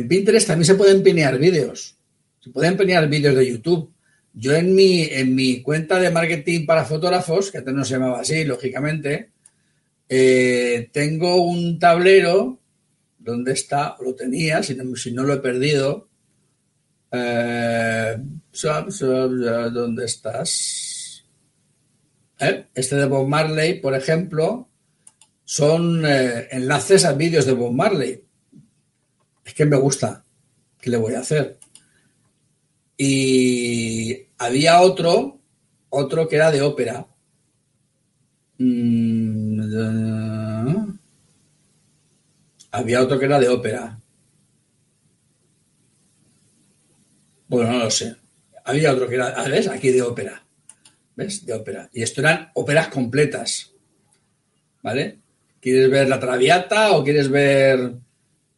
[0.10, 1.96] Pinterest también se pueden pinear vídeos.
[2.42, 3.94] Se pueden pinear vídeos de YouTube.
[4.34, 8.22] Yo en mi, en mi cuenta de marketing para fotógrafos, que antes no se llamaba
[8.22, 9.30] así, lógicamente,
[10.14, 12.60] eh, tengo un tablero
[13.18, 16.10] donde está, lo tenía, si no, si no lo he perdido.
[17.10, 18.18] Eh,
[19.72, 21.24] ¿Dónde estás?
[22.40, 24.68] Eh, este de Bob Marley, por ejemplo,
[25.46, 28.22] son enlaces a vídeos de Bob Marley.
[29.46, 30.26] Es que me gusta.
[30.82, 31.58] ¿Qué le voy a hacer?
[32.98, 35.40] Y había otro,
[35.90, 37.08] otro que era de ópera.
[38.58, 39.51] Mm,
[42.72, 44.00] había otro que era de ópera.
[47.48, 48.16] Bueno, no lo sé.
[48.64, 49.68] Había otro que era, ¿ves?
[49.68, 50.42] Aquí de ópera.
[51.16, 51.46] ¿Ves?
[51.46, 51.90] De ópera.
[51.92, 53.72] Y esto eran óperas completas.
[54.82, 55.20] ¿Vale?
[55.60, 57.94] ¿Quieres ver la Traviata o quieres ver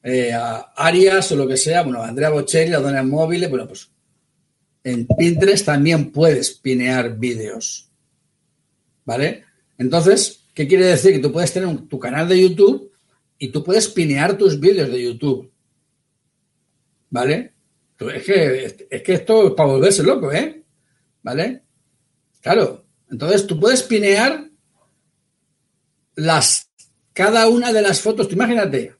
[0.03, 0.31] eh,
[0.75, 1.81] Arias o lo que sea?
[1.83, 3.89] Bueno, Andrea Bocelli, la dona móvil, bueno, pues
[4.83, 7.89] en Pinterest también puedes pinear vídeos.
[9.05, 9.43] ¿Vale?
[9.77, 11.13] Entonces, ¿qué quiere decir?
[11.13, 12.91] Que tú puedes tener tu canal de YouTube
[13.37, 15.51] y tú puedes pinear tus vídeos de YouTube.
[17.09, 17.53] ¿Vale?
[17.99, 20.63] Es que, es que esto es para volverse loco, ¿eh?
[21.21, 21.63] ¿Vale?
[22.41, 22.85] Claro.
[23.09, 24.49] Entonces, tú puedes pinear
[26.15, 26.69] las,
[27.13, 28.31] cada una de las fotos.
[28.31, 28.95] Imagínate,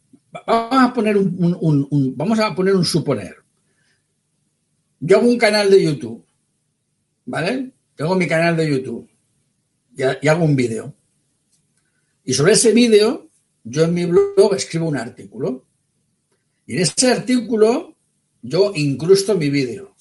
[0.46, 3.36] vamos a poner un vamos a poner un suponer.
[5.00, 6.26] Yo hago un canal de YouTube,
[7.26, 7.72] ¿vale?
[7.96, 9.10] Tengo mi canal de YouTube
[9.96, 10.96] y, hago un vídeo.
[12.24, 13.30] Y sobre ese vídeo,
[13.64, 15.66] yo en mi blog escribo un artículo.
[16.66, 17.96] Y en ese artículo,
[18.42, 19.96] yo incrusto mi vídeo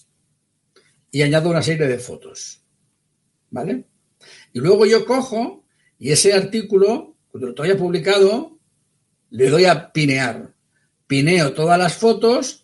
[1.10, 2.62] y añado una serie de fotos.
[3.50, 3.84] ¿Vale?
[4.52, 5.64] Y luego yo cojo
[5.98, 8.58] y ese artículo, cuando lo haya publicado,
[9.30, 10.54] le doy a pinear.
[11.06, 12.62] Pineo todas las fotos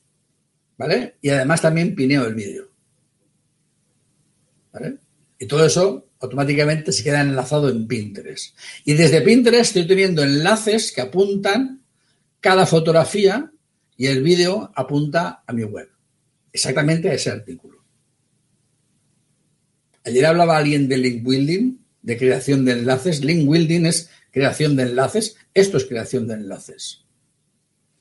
[0.78, 1.16] ¿vale?
[1.20, 2.68] Y además también pineo el vídeo.
[4.72, 4.98] ¿Vale?
[5.38, 8.56] Y todo eso automáticamente se queda enlazado en Pinterest.
[8.84, 11.82] Y desde Pinterest estoy teniendo enlaces que apuntan
[12.40, 13.52] cada fotografía
[13.96, 15.88] y el vídeo apunta a mi web.
[16.52, 17.84] Exactamente a ese artículo.
[20.04, 23.24] Ayer hablaba alguien de link building, de creación de enlaces.
[23.24, 25.36] Link building es creación de enlaces.
[25.52, 27.04] Esto es creación de enlaces.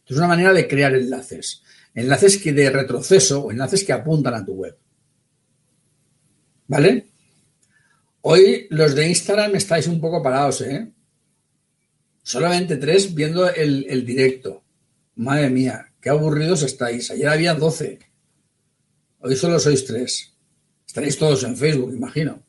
[0.05, 1.63] Es una manera de crear enlaces
[1.97, 4.77] enlaces que de retroceso o enlaces que apuntan a tu web.
[6.67, 7.07] ¿Vale?
[8.29, 10.91] Hoy los de Instagram estáis un poco parados, ¿eh?
[12.23, 14.65] Solamente tres viendo el, directo.
[15.15, 17.09] Madre mía, qué aburridos estáis.
[17.09, 17.99] Ayer había doce.
[19.19, 20.33] Hoy solo sois tres.
[20.85, 22.43] Estaréis todos en Facebook, imagino.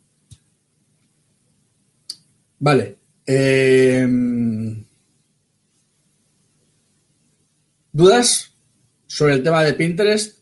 [2.59, 2.97] Vale.
[3.25, 4.85] Em,
[7.93, 8.53] ¿Dudas?
[9.07, 10.38] sobre el tema de Pinterest.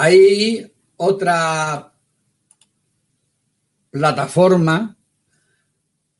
[0.00, 1.92] Hay otra
[3.90, 4.96] plataforma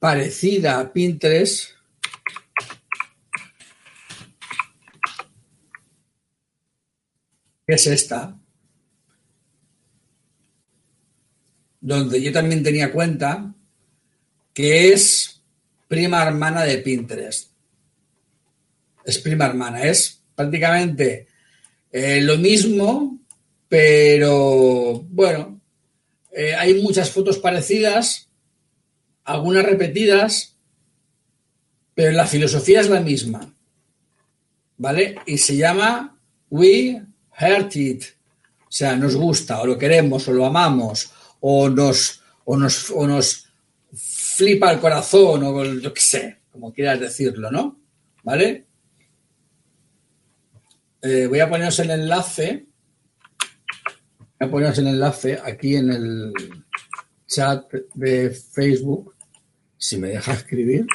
[0.00, 1.70] parecida a Pinterest
[7.64, 8.36] que es esta,
[11.80, 13.54] donde yo también tenía cuenta,
[14.54, 15.40] que es
[15.86, 17.52] prima hermana de Pinterest.
[19.04, 21.28] Es prima hermana, es prácticamente
[21.92, 23.20] eh, lo mismo,
[23.68, 25.60] pero bueno,
[26.32, 28.28] eh, hay muchas fotos parecidas,
[29.24, 30.56] algunas repetidas,
[31.94, 33.54] pero la filosofía es la misma.
[34.76, 35.16] ¿Vale?
[35.26, 36.16] Y se llama
[36.50, 37.02] We
[37.32, 38.04] Heart It.
[38.60, 41.10] O sea, nos gusta, o lo queremos, o lo amamos,
[41.40, 43.48] o nos, o nos, o nos
[43.92, 47.80] flipa el corazón o yo qué sé, como quieras decirlo, ¿no?
[48.22, 48.66] ¿Vale?
[51.02, 52.67] Eh, voy a poneros el enlace.
[54.41, 56.32] A poneros el enlace aquí en el
[57.26, 59.14] chat de Facebook,
[59.76, 60.86] si me deja escribir.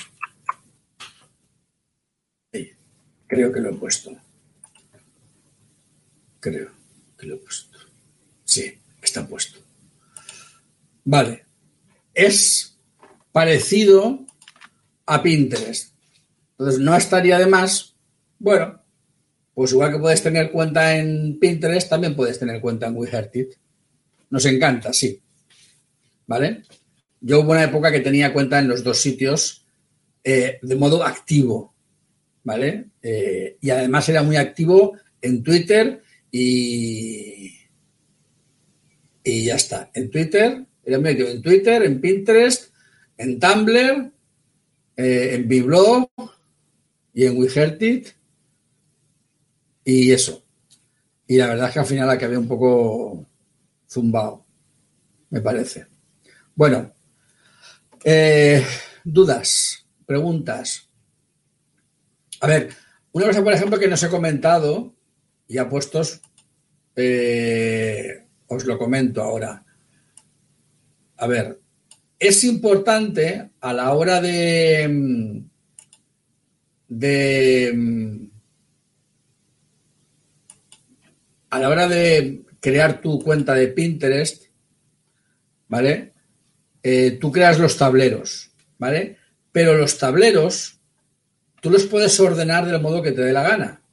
[3.27, 4.11] Creo que lo he puesto.
[6.39, 6.71] Creo
[7.17, 7.79] que lo he puesto.
[8.43, 9.59] Sí, está puesto.
[11.03, 11.45] Vale.
[12.13, 12.77] Es
[13.31, 14.25] parecido
[15.07, 15.95] a Pinterest.
[16.51, 17.95] Entonces, no estaría de más,
[18.37, 18.82] bueno,
[19.53, 23.53] pues igual que puedes tener cuenta en Pinterest, también puedes tener cuenta en WeHeartIt.
[24.29, 25.19] Nos encanta, sí.
[26.25, 26.63] ¿Vale?
[27.21, 29.65] Yo hubo una época que tenía cuenta en los dos sitios
[30.23, 31.73] eh, de modo activo,
[32.43, 32.85] ¿vale?
[33.01, 36.01] Eh, y además era muy activo en Twitter
[36.31, 37.55] y,
[39.23, 39.91] y ya está.
[39.93, 42.73] En Twitter, era muy en Twitter, en Pinterest
[43.17, 44.11] en Tumblr
[44.97, 46.09] eh, en Biblog
[47.13, 48.09] y en WeHeartIt
[49.83, 50.43] y eso.
[51.27, 53.27] Y la verdad es que al final acabé un poco
[53.87, 54.45] zumbado,
[55.29, 55.87] me parece.
[56.55, 56.91] Bueno,
[58.03, 58.63] eh,
[59.03, 60.89] dudas, preguntas.
[62.41, 62.69] A ver,
[63.13, 64.93] una cosa, por ejemplo, que nos he comentado
[65.47, 66.21] y a puestos,
[66.95, 69.65] eh, os lo comento ahora.
[71.17, 71.61] A ver,
[72.19, 75.43] es importante a la hora de,
[76.87, 78.22] de
[81.53, 84.45] a la hora de crear tu cuenta de Pinterest,
[85.67, 86.13] ¿vale?
[86.81, 88.49] Eh, tú creas los tableros,
[88.79, 89.17] ¿vale?
[89.51, 90.79] Pero los tableros
[91.61, 93.83] tú los puedes ordenar del modo que te dé la gana.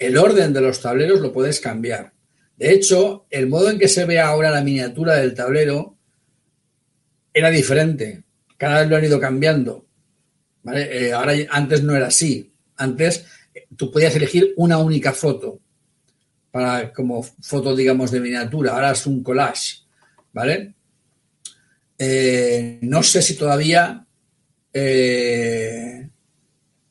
[0.00, 2.12] El orden de los tableros lo puedes cambiar.
[2.56, 5.96] De hecho, el modo en que se ve ahora la miniatura del tablero
[7.32, 8.24] era diferente.
[8.56, 9.86] Cada vez lo han ido cambiando.
[10.74, 12.52] Eh, ahora antes no era así.
[12.74, 13.26] Antes
[13.76, 15.60] tú podías elegir una única foto
[16.50, 18.72] para como foto, digamos, de miniatura.
[18.72, 19.84] Ahora es un collage,
[20.32, 20.74] ¿vale?
[21.98, 24.06] Eh, no sé si todavía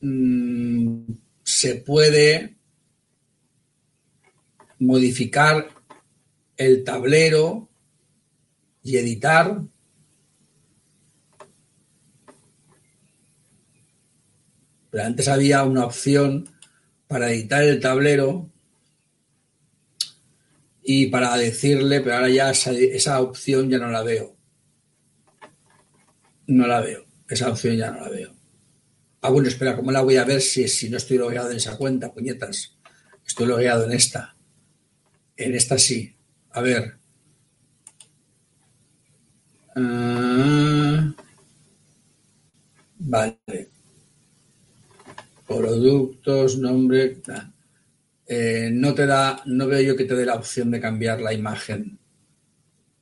[0.01, 1.11] mm,
[1.43, 2.57] se puede
[4.79, 5.67] modificar
[6.57, 7.69] el tablero
[8.83, 9.61] y editar.
[14.89, 16.49] Pero antes había una opción
[17.07, 18.49] para editar el tablero
[20.89, 24.37] y para decirle, pero ahora ya esa, opción ya no la veo.
[26.47, 27.05] No la veo.
[27.27, 28.33] Esa opción ya no la veo.
[29.19, 31.75] Ah, bueno, espera, ¿cómo la voy a ver si, si no estoy logueado en esa
[31.75, 32.77] cuenta, puñetas?
[33.25, 34.37] Estoy logueado en esta.
[35.35, 36.15] En esta sí.
[36.51, 36.97] A ver.
[39.75, 41.13] Ah,
[42.97, 43.69] vale.
[45.45, 47.17] Productos, nombre.
[48.27, 51.33] Eh, no te da, no veo yo que te dé la opción de cambiar la
[51.33, 51.97] imagen.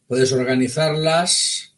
[0.08, 1.76] Puedes organizarlas,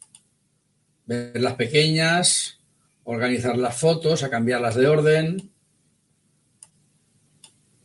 [1.06, 2.60] ver las pequeñas,
[3.04, 5.50] organizar las fotos, a cambiarlas de orden.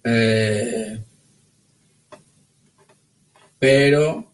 [0.04, 1.02] Eh,
[3.58, 4.34] pero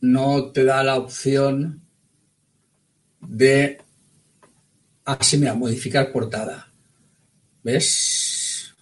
[0.00, 1.80] no te da la opción
[3.20, 3.78] de,
[5.12, 6.72] así mira, modificar portada.
[7.62, 8.74] ¿Ves?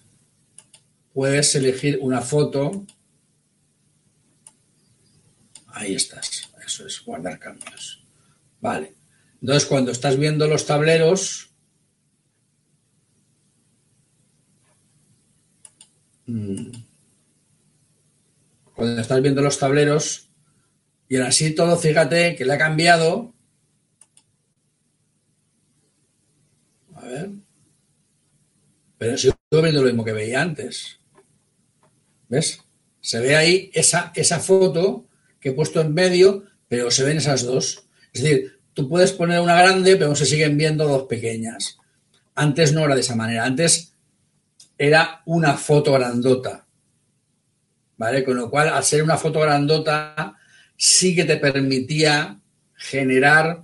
[1.13, 2.85] Puedes elegir una foto.
[5.67, 6.51] Ahí estás.
[6.65, 8.03] Eso es, guardar cambios.
[8.59, 8.95] Vale.
[9.41, 11.47] Entonces, cuando estás viendo los tableros,
[16.27, 16.71] Mm.
[18.75, 20.29] Cuando estás viendo los tableros
[21.07, 23.33] y ahora así todo, fíjate que le ha cambiado.
[27.07, 27.29] Ver.
[28.97, 30.99] Pero sigo viendo lo mismo que veía antes.
[32.29, 32.59] ¿Ves?
[32.99, 35.05] Se ve ahí esa, esa foto
[35.39, 37.85] que he puesto en medio, pero se ven esas dos.
[38.11, 41.77] Es decir, tú puedes poner una grande, pero se siguen viendo dos pequeñas.
[42.35, 43.45] Antes no era de esa manera.
[43.45, 43.93] Antes
[44.77, 46.65] era una foto grandota.
[47.97, 48.23] ¿Vale?
[48.23, 50.35] Con lo cual, al ser una foto grandota,
[50.75, 52.39] sí que te permitía
[52.75, 53.63] generar,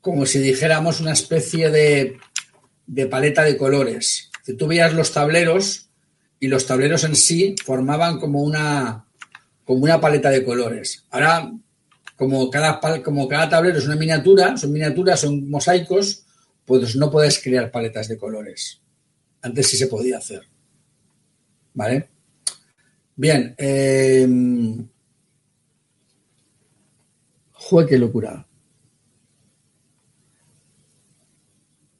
[0.00, 2.18] como si dijéramos, una especie de,
[2.86, 4.30] de paleta de colores.
[4.44, 5.88] Si tú veías los tableros
[6.38, 9.06] y los tableros en sí formaban como una,
[9.64, 11.04] como una paleta de colores.
[11.10, 11.52] Ahora,
[12.16, 16.24] como cada, como cada tablero es una miniatura, son miniaturas, son mosaicos,
[16.64, 18.80] pues no puedes crear paletas de colores.
[19.42, 20.42] Antes sí se podía hacer.
[21.74, 22.08] ¿Vale?
[23.14, 23.54] Bien.
[23.58, 24.28] Eh...
[27.88, 28.45] qué locura.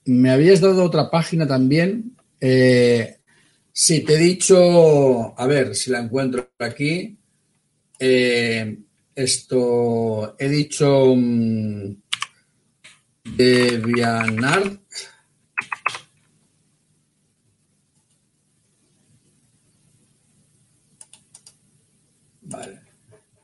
[0.06, 2.16] Me habías dado otra página también.
[2.40, 3.18] Eh,
[3.72, 7.18] sí, te he dicho, a ver si la encuentro aquí.
[7.98, 8.78] Eh,
[9.14, 11.96] esto, he dicho um,
[13.24, 14.80] Devianart.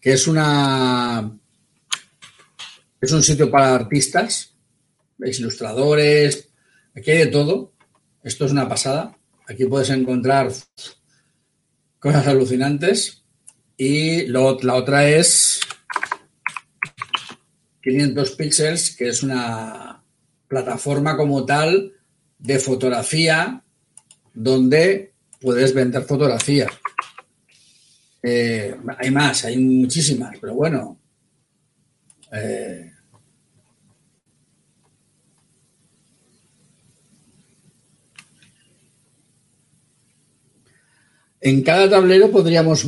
[0.00, 1.38] que es una
[3.00, 4.54] es un sitio para artistas,
[5.18, 6.51] ilustradores,
[6.96, 7.72] aquí hay de todo.
[8.22, 9.16] Esto es una pasada.
[9.48, 10.50] Aquí puedes encontrar
[11.98, 13.24] cosas alucinantes.
[13.76, 15.60] Y la otra es
[17.82, 20.04] 500 píxeles, que es una
[20.46, 21.92] plataforma como tal
[22.38, 23.62] de fotografía
[24.34, 26.66] donde puedes vender fotografía.
[28.22, 30.98] Eh, hay más, hay muchísimas, pero bueno,
[32.34, 32.91] Eh,
[41.42, 42.86] en cada tablero podríamos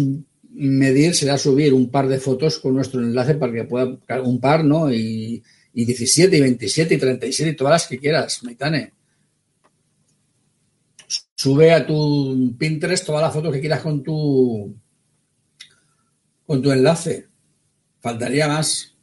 [0.51, 4.65] medir, será subir un par de fotos con nuestro enlace para que pueda, un par,
[4.65, 4.93] ¿no?
[4.93, 5.43] Y,
[5.73, 8.93] y 17, y 27, y 37, y todas las que quieras, Maitane.
[11.35, 14.77] Sube a tu Pinterest todas las fotos que quieras con tu
[16.47, 17.27] con tu enlace.
[18.01, 18.95] Faltaría más.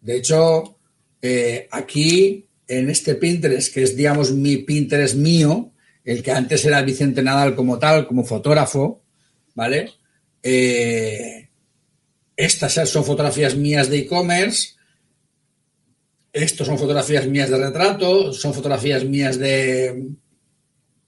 [0.00, 0.78] De hecho,
[1.20, 5.71] eh, aquí en este Pinterest, que es, digamos, mi Pinterest mío,
[6.04, 9.02] el que antes era Vicente Nadal como tal, como fotógrafo,
[9.54, 9.92] ¿vale?
[10.42, 11.48] Eh,
[12.36, 14.74] estas son fotografías mías de e-commerce.
[16.32, 20.10] Estos son fotografías mías de retrato, son fotografías mías de...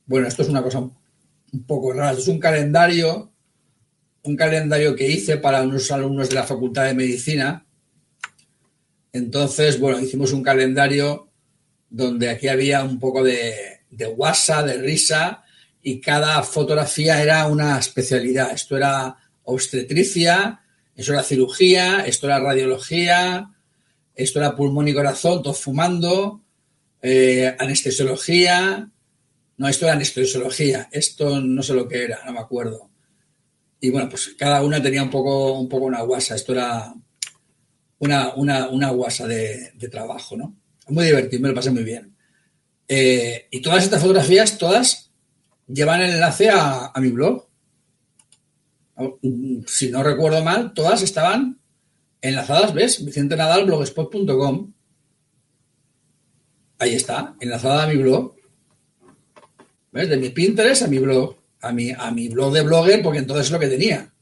[0.07, 2.13] Bueno, esto es una cosa un poco rara.
[2.13, 3.33] es un calendario,
[4.23, 7.67] un calendario que hice para unos alumnos de la Facultad de Medicina.
[9.13, 11.31] Entonces, bueno, hicimos un calendario
[11.89, 15.45] donde aquí había un poco de, de WhatsApp, de risa,
[15.83, 18.53] y cada fotografía era una especialidad.
[18.53, 20.61] Esto era obstetricia,
[20.97, 23.51] esto era cirugía, esto era radiología,
[24.15, 26.43] esto era pulmón y corazón, todos fumando,
[27.03, 28.89] eh, anestesiología,
[29.57, 32.91] no, esto era anestesiología, esto no sé lo que era, no me acuerdo.
[33.81, 36.95] Y bueno, pues cada una tenía un poco, un poco una guasa, esto era
[37.99, 40.57] una, una, guasa de, trabajo, ¿no?
[40.89, 42.14] Muy divertido, me lo pasé muy bien.
[42.89, 45.11] Eh, y todas estas fotografías, todas
[45.67, 47.47] llevan el enlace a mi blog.
[49.67, 51.59] Si no recuerdo mal, todas estaban
[52.25, 53.05] enlazadas, ¿ves?
[53.05, 54.73] Vicente Nadal, blogspot.com.
[56.79, 58.35] Ahí está, enlazada a mi blog.
[59.93, 60.09] ¿Ves?
[60.09, 61.37] De mi Pinterest a mi blog.
[61.61, 64.13] A mi, a mi blog de blogger, porque entonces es lo que tenía.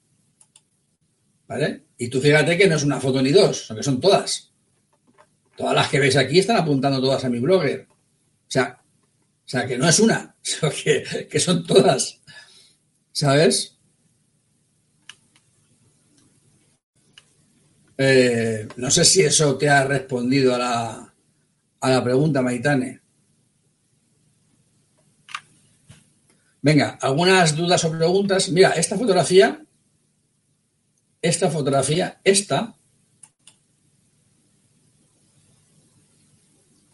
[1.49, 1.87] ¿Vale?
[1.99, 4.53] Y tú fíjate que no es una foto ni dos, sino que son todas.
[5.57, 7.87] Todas las que veis aquí están apuntando todas a mi blogger.
[8.53, 8.79] O sea,
[9.47, 12.21] o sea que no es una, sino que, que son todas.
[13.11, 13.79] ¿Sabes?
[17.97, 21.15] Eh, no sé si eso te ha respondido a la,
[21.81, 23.01] a la pregunta, Maitane.
[26.61, 28.51] Venga, ¿algunas dudas o preguntas?
[28.51, 29.65] Mira, esta fotografía,
[31.23, 32.77] esta fotografía, esta.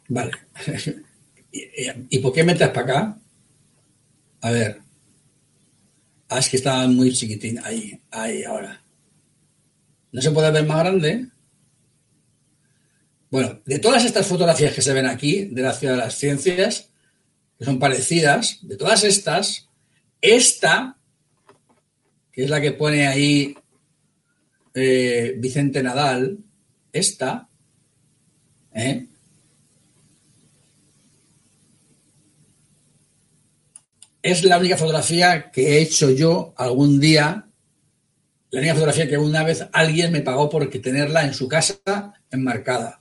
[0.08, 0.30] Vale.
[1.50, 3.18] ¿Y, por qué metes para acá?
[4.40, 4.80] A ver.
[6.28, 7.58] Ah, es que estaba muy chiquitín.
[7.64, 8.82] Ahí, ahí, ahora.
[10.12, 11.28] ¿No se puede ver más grande?
[13.30, 16.90] Bueno, de todas estas fotografías que se ven aquí, de la Ciudad de las Ciencias,
[17.58, 19.68] que son parecidas, de todas estas,
[20.20, 20.96] esta,
[22.32, 23.54] que es la que pone ahí
[24.74, 26.38] eh, Vicente Nadal,
[26.92, 27.48] esta,
[28.72, 29.07] ¿eh?
[34.22, 37.48] Es la única fotografía que he hecho yo algún día
[38.50, 43.00] la única fotografía que una vez alguien me pagó por tenerla en su casa enmarcada.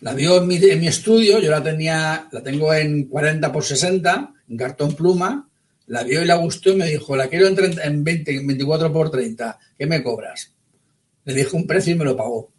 [0.00, 4.56] La vio en mi, estudio, yo la tenía, la tengo en 40 por 60, en
[4.56, 5.48] cartón pluma,
[5.86, 9.10] la vio y la gustó y me dijo, la quiero en, en 20, 24 por
[9.10, 10.52] 30, ¿qué me cobras?
[11.24, 12.50] Le dije un precio y me lo pagó.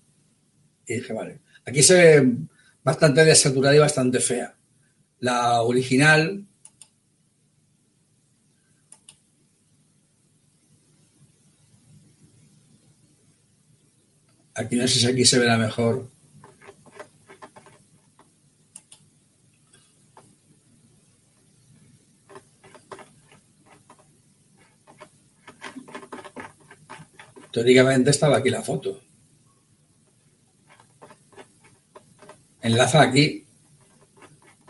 [0.85, 1.39] Y dije, vale.
[1.65, 2.33] Aquí se ve
[2.83, 4.55] bastante desaturada y bastante fea.
[5.19, 6.45] La original
[14.55, 16.07] Aquí no sé si aquí se verá mejor.
[27.51, 29.01] Teóricamente estaba aquí la foto.
[32.61, 33.45] Enlaza aquí.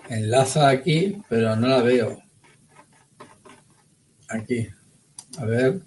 [0.10, 2.22] Enlaza aquí, pero no la veo.
[4.30, 4.68] Aquí.
[5.40, 5.82] A ver.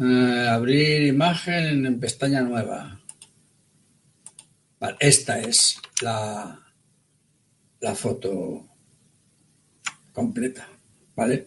[0.00, 2.99] Eh, abrir imagen en pestaña nueva
[4.98, 6.58] esta es la,
[7.80, 8.66] la foto
[10.12, 10.68] completa,
[11.14, 11.46] ¿vale?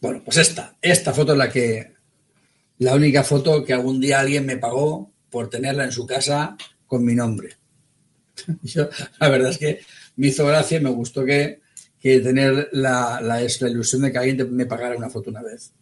[0.00, 1.92] Bueno, pues esta, esta foto es la que,
[2.78, 7.04] la única foto que algún día alguien me pagó por tenerla en su casa con
[7.04, 7.56] mi nombre.
[9.20, 9.80] La verdad es que
[10.16, 11.60] me hizo gracia y me gustó que,
[12.00, 15.72] que tener la, la, ilusión de que alguien me pagara una foto una vez.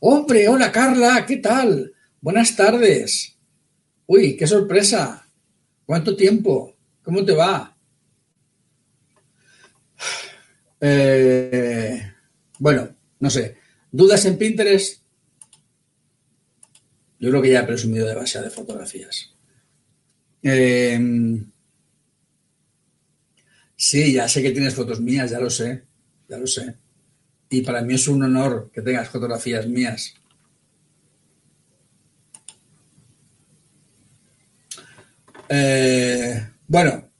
[0.00, 1.92] Hombre, hola Carla, ¿qué tal?
[2.20, 3.36] Buenas tardes.
[4.06, 5.26] Uy, qué sorpresa.
[5.86, 6.76] ¿Cuánto tiempo?
[7.02, 7.76] ¿Cómo te va?
[10.84, 12.02] Eh,
[12.58, 13.56] bueno, no sé.
[13.92, 15.00] ¿Dudas en Pinterest?
[17.20, 19.32] Yo creo que ya he presumido demasiado de fotografías.
[20.42, 21.52] Em,
[23.76, 25.84] sí, ya sé que tienes fotos mías, ya lo sé,
[26.28, 26.74] ya lo sé.
[27.48, 30.14] Y para mí es un honor que tengas fotografías mías.
[35.54, 37.12] Eh, bueno,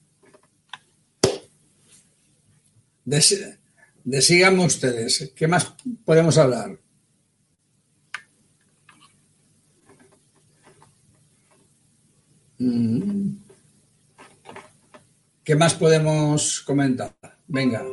[4.04, 5.74] Decíganme ustedes, ¿qué más
[6.04, 6.78] podemos hablar?
[12.58, 13.36] Mm.
[15.44, 17.12] ¿Qué más podemos comentar?
[17.48, 17.84] Venga.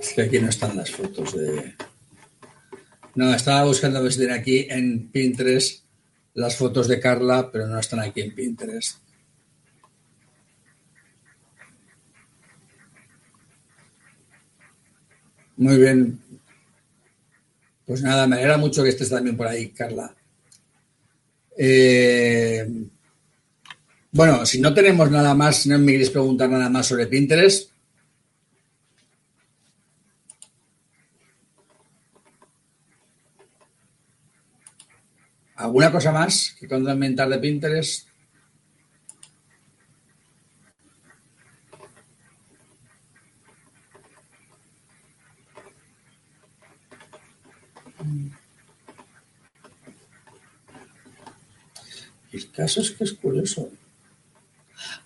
[0.00, 1.74] Es aquí no están las fotos de...
[3.14, 5.84] No, estaba buscando ver si tiene aquí en Pinterest
[6.34, 8.98] las fotos de Carla, pero no están aquí en Pinterest.
[15.56, 16.20] Muy bien.
[17.84, 20.14] Pues nada, me alegra mucho que estés también por ahí, Carla.
[21.56, 22.70] Eh,
[24.12, 27.70] bueno, si no tenemos nada más, si no me queréis preguntar nada más sobre Pinterest,
[35.58, 38.06] ¿Alguna cosa más que comentar de Pinterest?
[52.30, 53.68] El caso es que es curioso.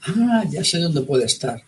[0.03, 1.63] Ah, ya sé dónde puede estar.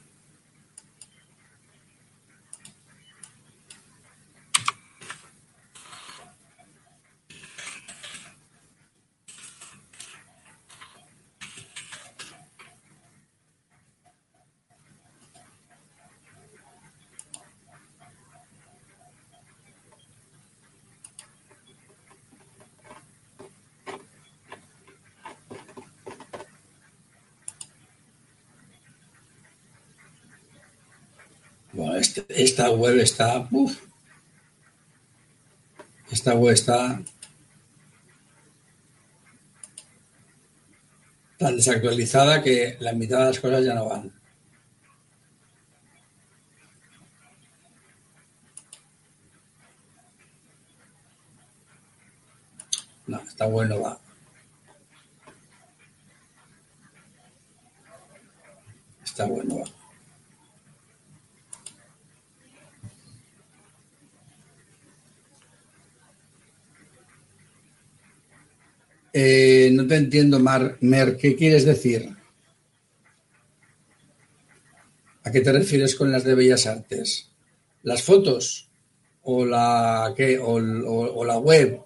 [32.34, 33.48] Esta web está.
[36.10, 37.00] esta web está
[41.38, 44.12] tan desactualizada que la mitad de las cosas ya no van.
[53.06, 53.98] No, está bueno va.
[59.04, 59.73] Está bueno va.
[69.16, 72.16] Eh, no te entiendo, Mar, Mer, ¿qué quieres decir?
[75.22, 77.30] ¿A qué te refieres con las de Bellas Artes?
[77.84, 78.68] ¿Las fotos?
[79.22, 80.40] ¿O la, qué?
[80.40, 81.80] ¿O, la web?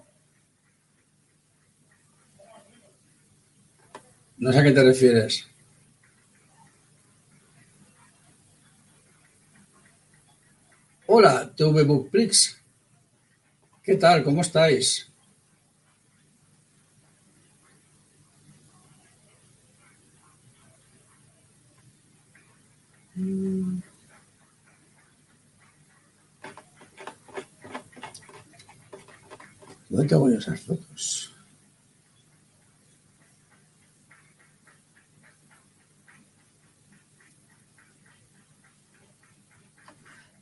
[4.38, 5.46] No sé a qué te refieres.
[11.06, 12.58] Hola, TV Bookprix.
[13.82, 14.24] ¿Qué tal?
[14.24, 15.07] ¿Cómo estáis?
[29.88, 31.34] ¿Dónde tengo yo esas fotos?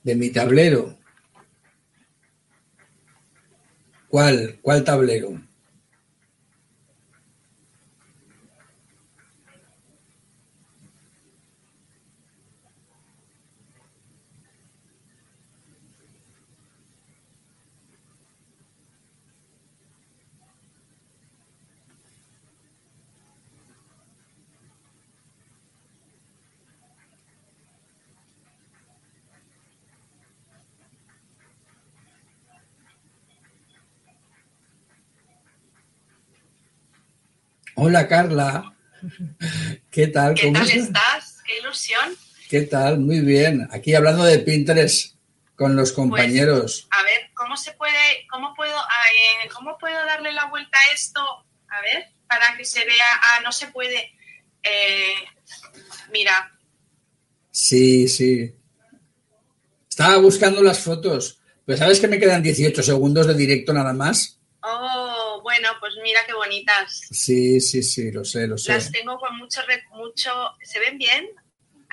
[0.03, 0.99] De mi tablero.
[4.09, 4.59] ¿Cuál?
[4.61, 5.45] ¿Cuál tablero?
[37.79, 38.74] Hola Carla,
[39.91, 40.33] ¿qué tal?
[40.33, 41.43] ¿Qué tal estás?
[41.45, 42.16] Qué ilusión.
[42.49, 43.01] ¿Qué tal?
[43.01, 43.68] Muy bien.
[43.70, 45.14] Aquí hablando de Pinterest
[45.55, 46.89] con los pues, compañeros.
[46.91, 51.20] a ver, ¿cómo se puede, cómo puedo, eh, cómo puedo darle la vuelta a esto?
[51.68, 53.07] A ver, para que se vea.
[53.22, 54.11] Ah, no se puede.
[54.62, 55.14] Eh,
[56.11, 56.51] mira.
[57.51, 58.55] Sí, sí.
[59.87, 61.41] Estaba buscando las fotos.
[61.66, 64.41] Pero ¿sabes que me quedan 18 segundos de directo nada más?
[64.62, 65.16] Oh,
[65.47, 67.03] bueno, pues mira qué bonitas.
[67.09, 68.72] Sí, sí, sí, lo sé, lo sé.
[68.72, 69.61] Las tengo con mucho,
[69.92, 71.28] mucho, ¿se ven bien?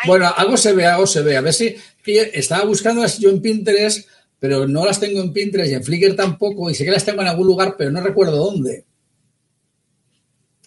[0.08, 1.38] Bueno, algo se ve, algo se ve.
[1.38, 5.76] A ver si estaba buscándolas yo en Pinterest, pero no las tengo en Pinterest y
[5.76, 8.88] en Flickr tampoco, y sé que las tengo en algún lugar, pero no recuerdo dónde.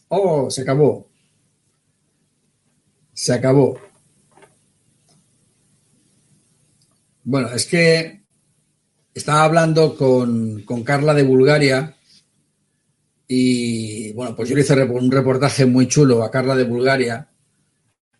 [0.06, 1.10] Oh, se acabó.
[3.14, 3.80] Se acabó.
[7.24, 8.22] Bueno, es que
[9.12, 11.95] estaba hablando con, con Carla de Bulgaria
[13.28, 17.28] y bueno, pues yo le hice un reportaje muy chulo a Carla de Bulgaria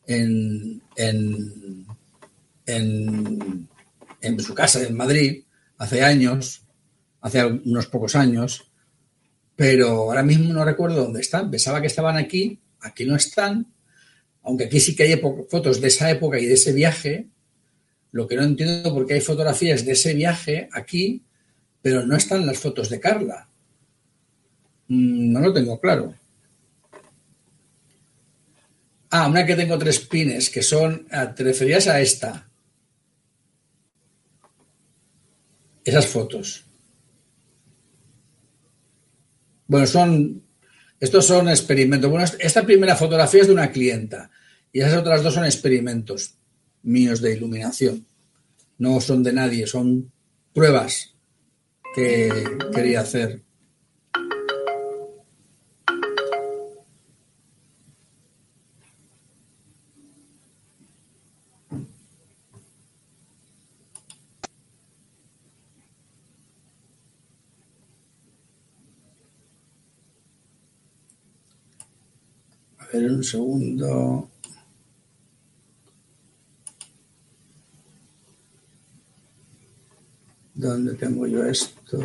[0.07, 1.87] en, en,
[2.67, 5.45] en, su casa en Madrid
[5.79, 6.63] hace años,
[7.21, 8.71] hace unos pocos años,
[9.55, 11.51] pero ahora mismo no recuerdo dónde están.
[11.51, 13.73] Pensaba que estaban aquí, aquí no están,
[14.43, 17.29] aunque aquí sí que hay fotos de esa época y de ese viaje.
[18.11, 21.23] Lo que no entiendo por qué hay fotografías de ese viaje aquí,
[21.81, 23.49] pero no están las fotos de Carla.
[24.89, 26.15] Mm, no lo tengo claro.
[29.11, 32.49] Ah, una que tengo tres pines, que son, ah, te referías a esta.
[35.85, 36.65] Esas fotos.
[39.69, 40.43] Bueno, son,
[41.01, 42.11] estos son experimentos.
[42.11, 44.31] Bueno, esta primera fotografía es de una clienta
[44.73, 46.35] y esas otras dos son experimentos
[46.83, 48.07] míos de iluminación.
[48.79, 50.13] No son de nadie, son
[50.53, 51.15] pruebas
[51.95, 53.46] que quería hacer.
[73.05, 74.31] Un segundo.
[80.55, 81.99] ¿Dónde tengo yo esto?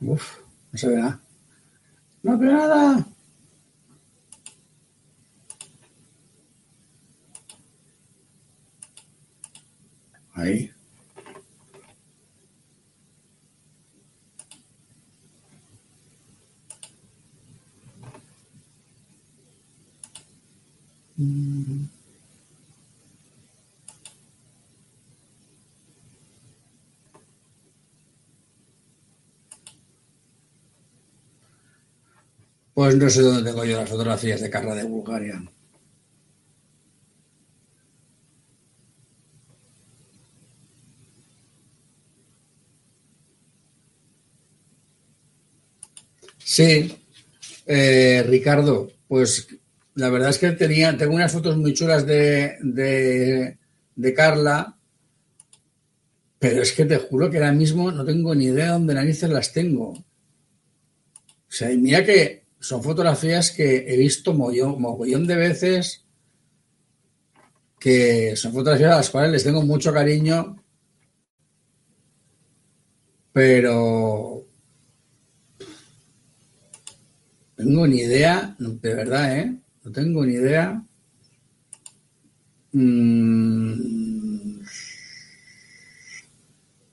[0.00, 0.38] Uf,
[0.70, 1.20] no se ve nada.
[2.22, 3.17] No veo nada.
[10.38, 10.70] Ahí.
[32.74, 35.42] Pues no sé dónde tengo yo las fotografías de Carla de Bulgaria.
[46.50, 46.98] Sí,
[47.66, 49.48] eh, Ricardo, pues
[49.96, 52.56] la verdad es que tenía, tengo unas fotos muy chulas de,
[53.94, 54.78] de, Carla,
[56.38, 59.28] pero es que te juro que ahora mismo no tengo ni idea de dónde narices
[59.28, 59.90] las tengo.
[59.90, 60.04] O
[61.50, 66.06] sea, mira que son fotografías que he visto mogollón, mogollón de veces,
[67.78, 70.56] que son fotografías a las cuales les tengo mucho cariño,
[73.34, 74.37] pero
[77.58, 79.60] tengo ni idea, de verdad, ¿eh?
[79.82, 80.80] No tengo ni idea.
[82.72, 84.60] Mm,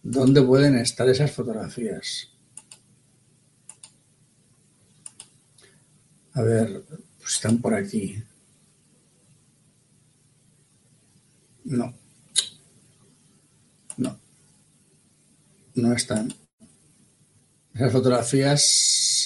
[0.01, 2.31] ¿Dónde pueden estar esas fotografías?
[6.33, 6.83] A ver,
[7.19, 8.23] pues están por aquí.
[11.65, 11.93] No.
[13.97, 14.19] No.
[15.75, 16.33] No están.
[17.75, 19.24] Esas fotografías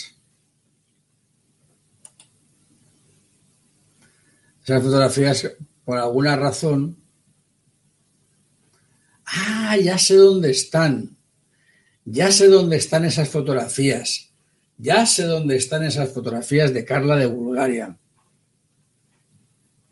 [4.70, 5.52] Esas fotografías,
[5.84, 6.96] por alguna razón.
[9.26, 11.18] Ah, ya sé dónde están.
[12.06, 14.32] Ya sé dónde están esas fotografías.
[14.78, 17.98] Ya sé dónde están esas fotografías de Carla de Bulgaria.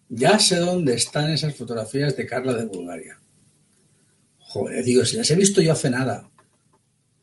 [0.10, 3.20] Ya sé dónde están esas fotografías de Carla de Bulgaria.
[4.38, 6.30] Joder, digo, si las he visto yo hace nada.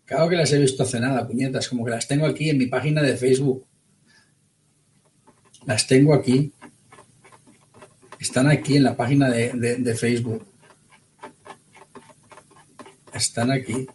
[0.07, 2.67] Claro que las he visto hace nada, puñetas, como que las tengo aquí en mi
[2.67, 3.65] página de Facebook.
[5.67, 6.53] Las tengo aquí.
[8.25, 10.47] Están aquí en la página de, Facebook.
[13.13, 13.87] Están aquí.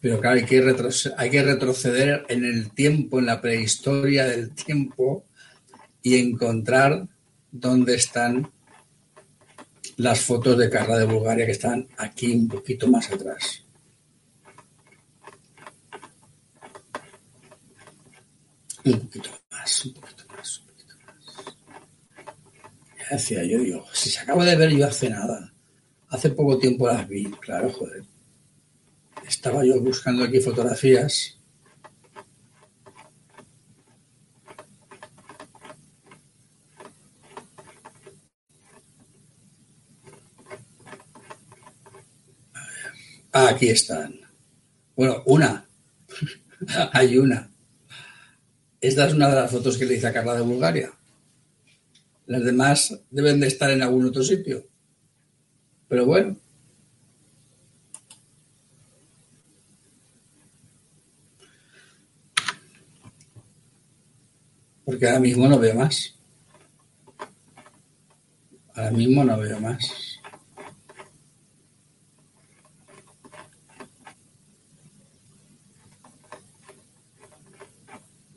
[0.00, 0.76] Pero claro, hay que,
[1.16, 5.24] hay que retroceder en el tiempo, en la prehistoria del tiempo
[6.02, 7.08] y encontrar
[7.50, 8.48] dónde están
[9.96, 13.64] las fotos de Carla de Bulgaria que están aquí un poquito más atrás.
[18.84, 20.19] Un poquito más, un poquito
[23.10, 25.52] Decía yo, digo, si se acabo de ver yo hace nada.
[26.10, 28.04] Hace poco tiempo las vi, claro, joder.
[29.26, 31.36] Estaba yo buscando aquí fotografías.
[43.32, 44.20] Aquí están.
[44.94, 45.66] Bueno, una.
[46.92, 47.50] Hay una.
[48.80, 50.92] Esta es una de las fotos que le hice a Carla de Bulgaria.
[52.30, 54.64] Las demás deben de estar en algún otro sitio.
[55.88, 56.36] Pero bueno.
[64.84, 66.14] Porque ahora mismo no veo más.
[68.76, 70.20] Ahora mismo no veo más.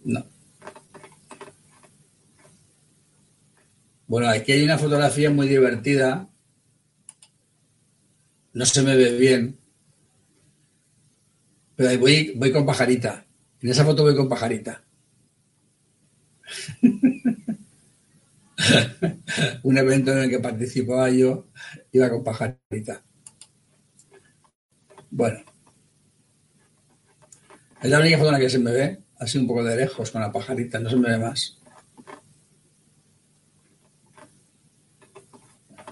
[0.03, 0.32] No.
[4.13, 6.29] Bueno, aquí hay una fotografía muy divertida.
[8.53, 9.57] No se me ve bien.
[11.75, 13.25] Pero ahí voy, voy con pajarita.
[13.59, 14.83] En esa foto voy con pajarita.
[19.63, 21.47] Un evento en el que participaba yo
[21.91, 23.03] iba con pajarita.
[25.09, 25.39] Bueno.
[27.81, 30.11] Es la única foto en la que se me ve así un poco de lejos
[30.11, 31.62] con la pajarita, no se me ve más.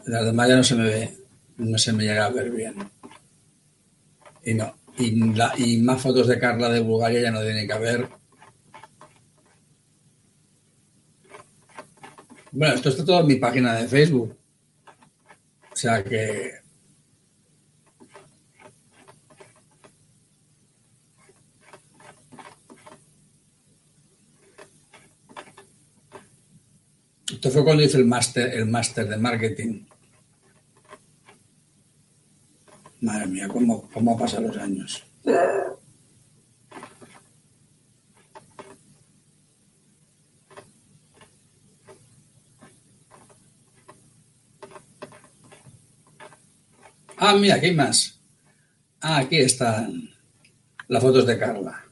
[0.06, 1.18] La demás ya no se me ve,
[1.58, 2.76] no se me llega a ver bien.
[4.44, 8.08] Y no, y, más fotos de Carla de Bulgaria ya no tiene que haber.
[12.52, 14.36] Bueno, esto está todo en mi página de Facebook.
[15.72, 16.62] O sea que
[27.42, 29.86] Esto fue cuando hice el máster, el máster de marketing.
[33.02, 35.04] Madre mía, cómo, cómo pasan los años.
[47.18, 48.20] Ah, mira, aquí hay más.
[49.00, 50.10] Ah, aquí están
[50.88, 51.86] las fotos de Carla.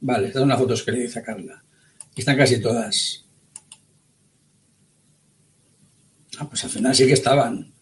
[0.00, 1.62] Vale, estas son las fotos que le dice a Carla.
[2.10, 3.24] Aquí están casi todas.
[6.38, 7.72] Ah, pues al final sí que estaban.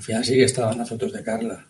[0.00, 1.66] Al final sí que estaban las fotos de Carla.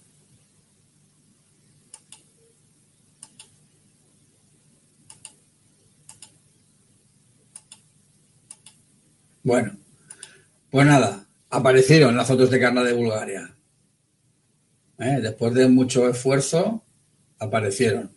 [9.42, 9.76] Bueno,
[10.70, 13.52] pues nada, aparecieron las fotos de Carla de Bulgaria.
[15.00, 15.18] ¿Eh?
[15.20, 16.84] Después de mucho esfuerzo,
[17.40, 18.12] aparecieron.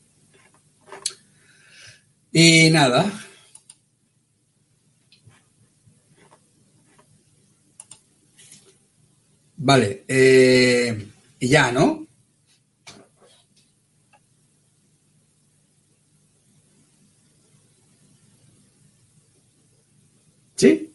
[2.32, 3.12] Y nada,
[9.66, 11.08] Vale, eh,
[11.40, 12.06] ya, ¿no?
[20.56, 20.94] ¿Sí?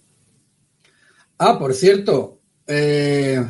[1.39, 3.43] Ah, por cierto, eh,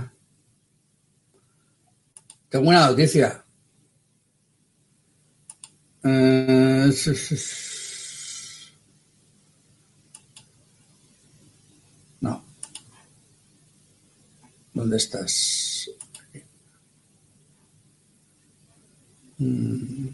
[2.49, 3.45] tengo una noticia.
[6.05, 6.93] Eh,
[14.79, 15.91] ¿Dónde estás?
[19.39, 20.11] Mm.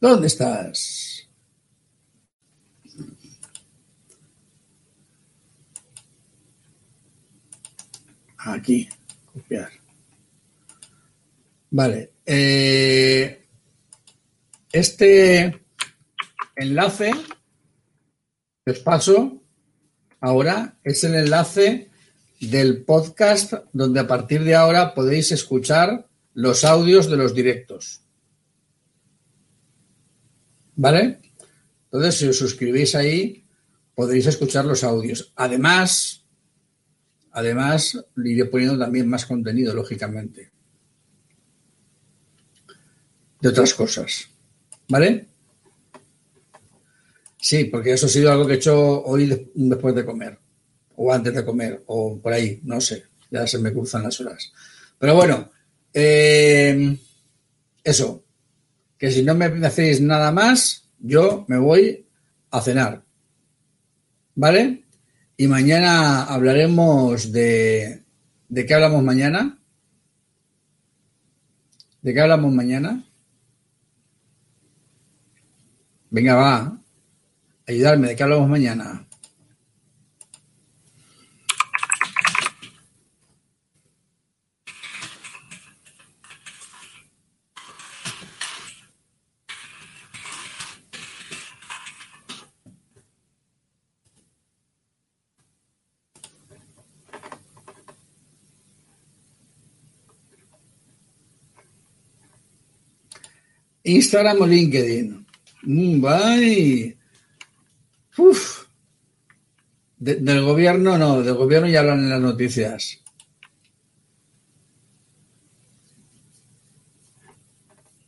[0.00, 1.28] ¿Dónde estás?
[8.38, 8.88] Aquí,
[9.32, 9.72] copiar.
[11.72, 12.12] Vale.
[12.24, 13.45] Eh,
[14.78, 15.62] este
[16.54, 17.10] enlace
[18.64, 19.42] que os paso
[20.20, 21.90] ahora es el enlace
[22.40, 28.02] del podcast donde a partir de ahora podéis escuchar los audios de los directos.
[30.74, 31.20] ¿Vale?
[31.84, 33.46] Entonces, si os suscribís ahí,
[33.94, 35.32] podréis escuchar los audios.
[35.36, 36.26] Además,
[37.30, 40.50] además, iré poniendo también más contenido, lógicamente.
[43.40, 44.35] De otras cosas.
[44.88, 45.26] ¿Vale?
[47.38, 50.38] Sí, porque eso ha sido algo que he hecho hoy después de comer,
[50.96, 54.52] o antes de comer, o por ahí, no sé, ya se me cruzan las horas.
[54.98, 55.50] Pero bueno,
[55.94, 56.98] eh,
[57.84, 58.24] eso,
[58.98, 62.04] que si no me hacéis nada más, yo me voy
[62.50, 63.04] a cenar.
[64.34, 64.84] ¿Vale?
[65.36, 68.02] Y mañana hablaremos de...
[68.48, 69.58] ¿De qué hablamos mañana?
[72.02, 73.05] ¿De qué hablamos mañana?
[76.10, 76.78] Venga, va.
[77.66, 79.06] Ayudarme, ¿de qué hablamos mañana?
[103.86, 105.25] Instagram o LinkedIn.
[105.62, 106.04] Mm,
[108.18, 108.66] Uf.
[109.98, 112.98] del gobierno no, del gobierno ya hablan en las noticias.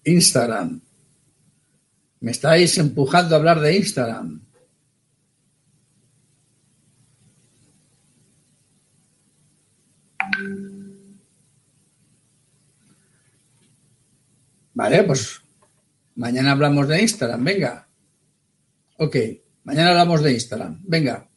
[0.05, 0.81] Instagram.
[2.21, 4.41] Me estáis empujando a hablar de Instagram.
[14.75, 15.41] Vale, pues
[16.19, 17.89] Mañana hablamos de Instagram, venga.
[18.97, 19.17] Ok,
[19.63, 21.31] mañana hablamos de Instagram, venga.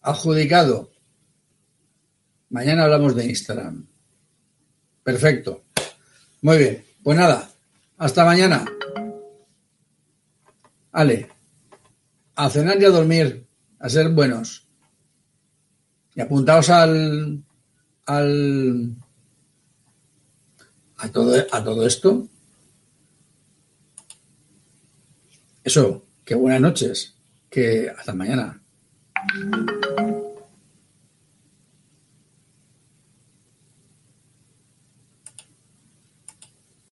[0.00, 0.90] Adjudicado.
[2.50, 3.86] Mañana hablamos de Instagram.
[5.04, 5.66] Perfecto.
[6.42, 7.48] Muy bien, pues nada,
[7.96, 8.64] hasta mañana.
[10.90, 11.28] Ale,
[12.34, 13.46] a cenar y a dormir,
[13.78, 14.66] a ser buenos.
[16.16, 17.44] Y apuntaos al,
[18.04, 18.96] al,
[20.96, 22.28] a todo, a todo esto
[25.68, 27.14] Eso, que buenas noches,
[27.50, 28.58] que hasta mañana.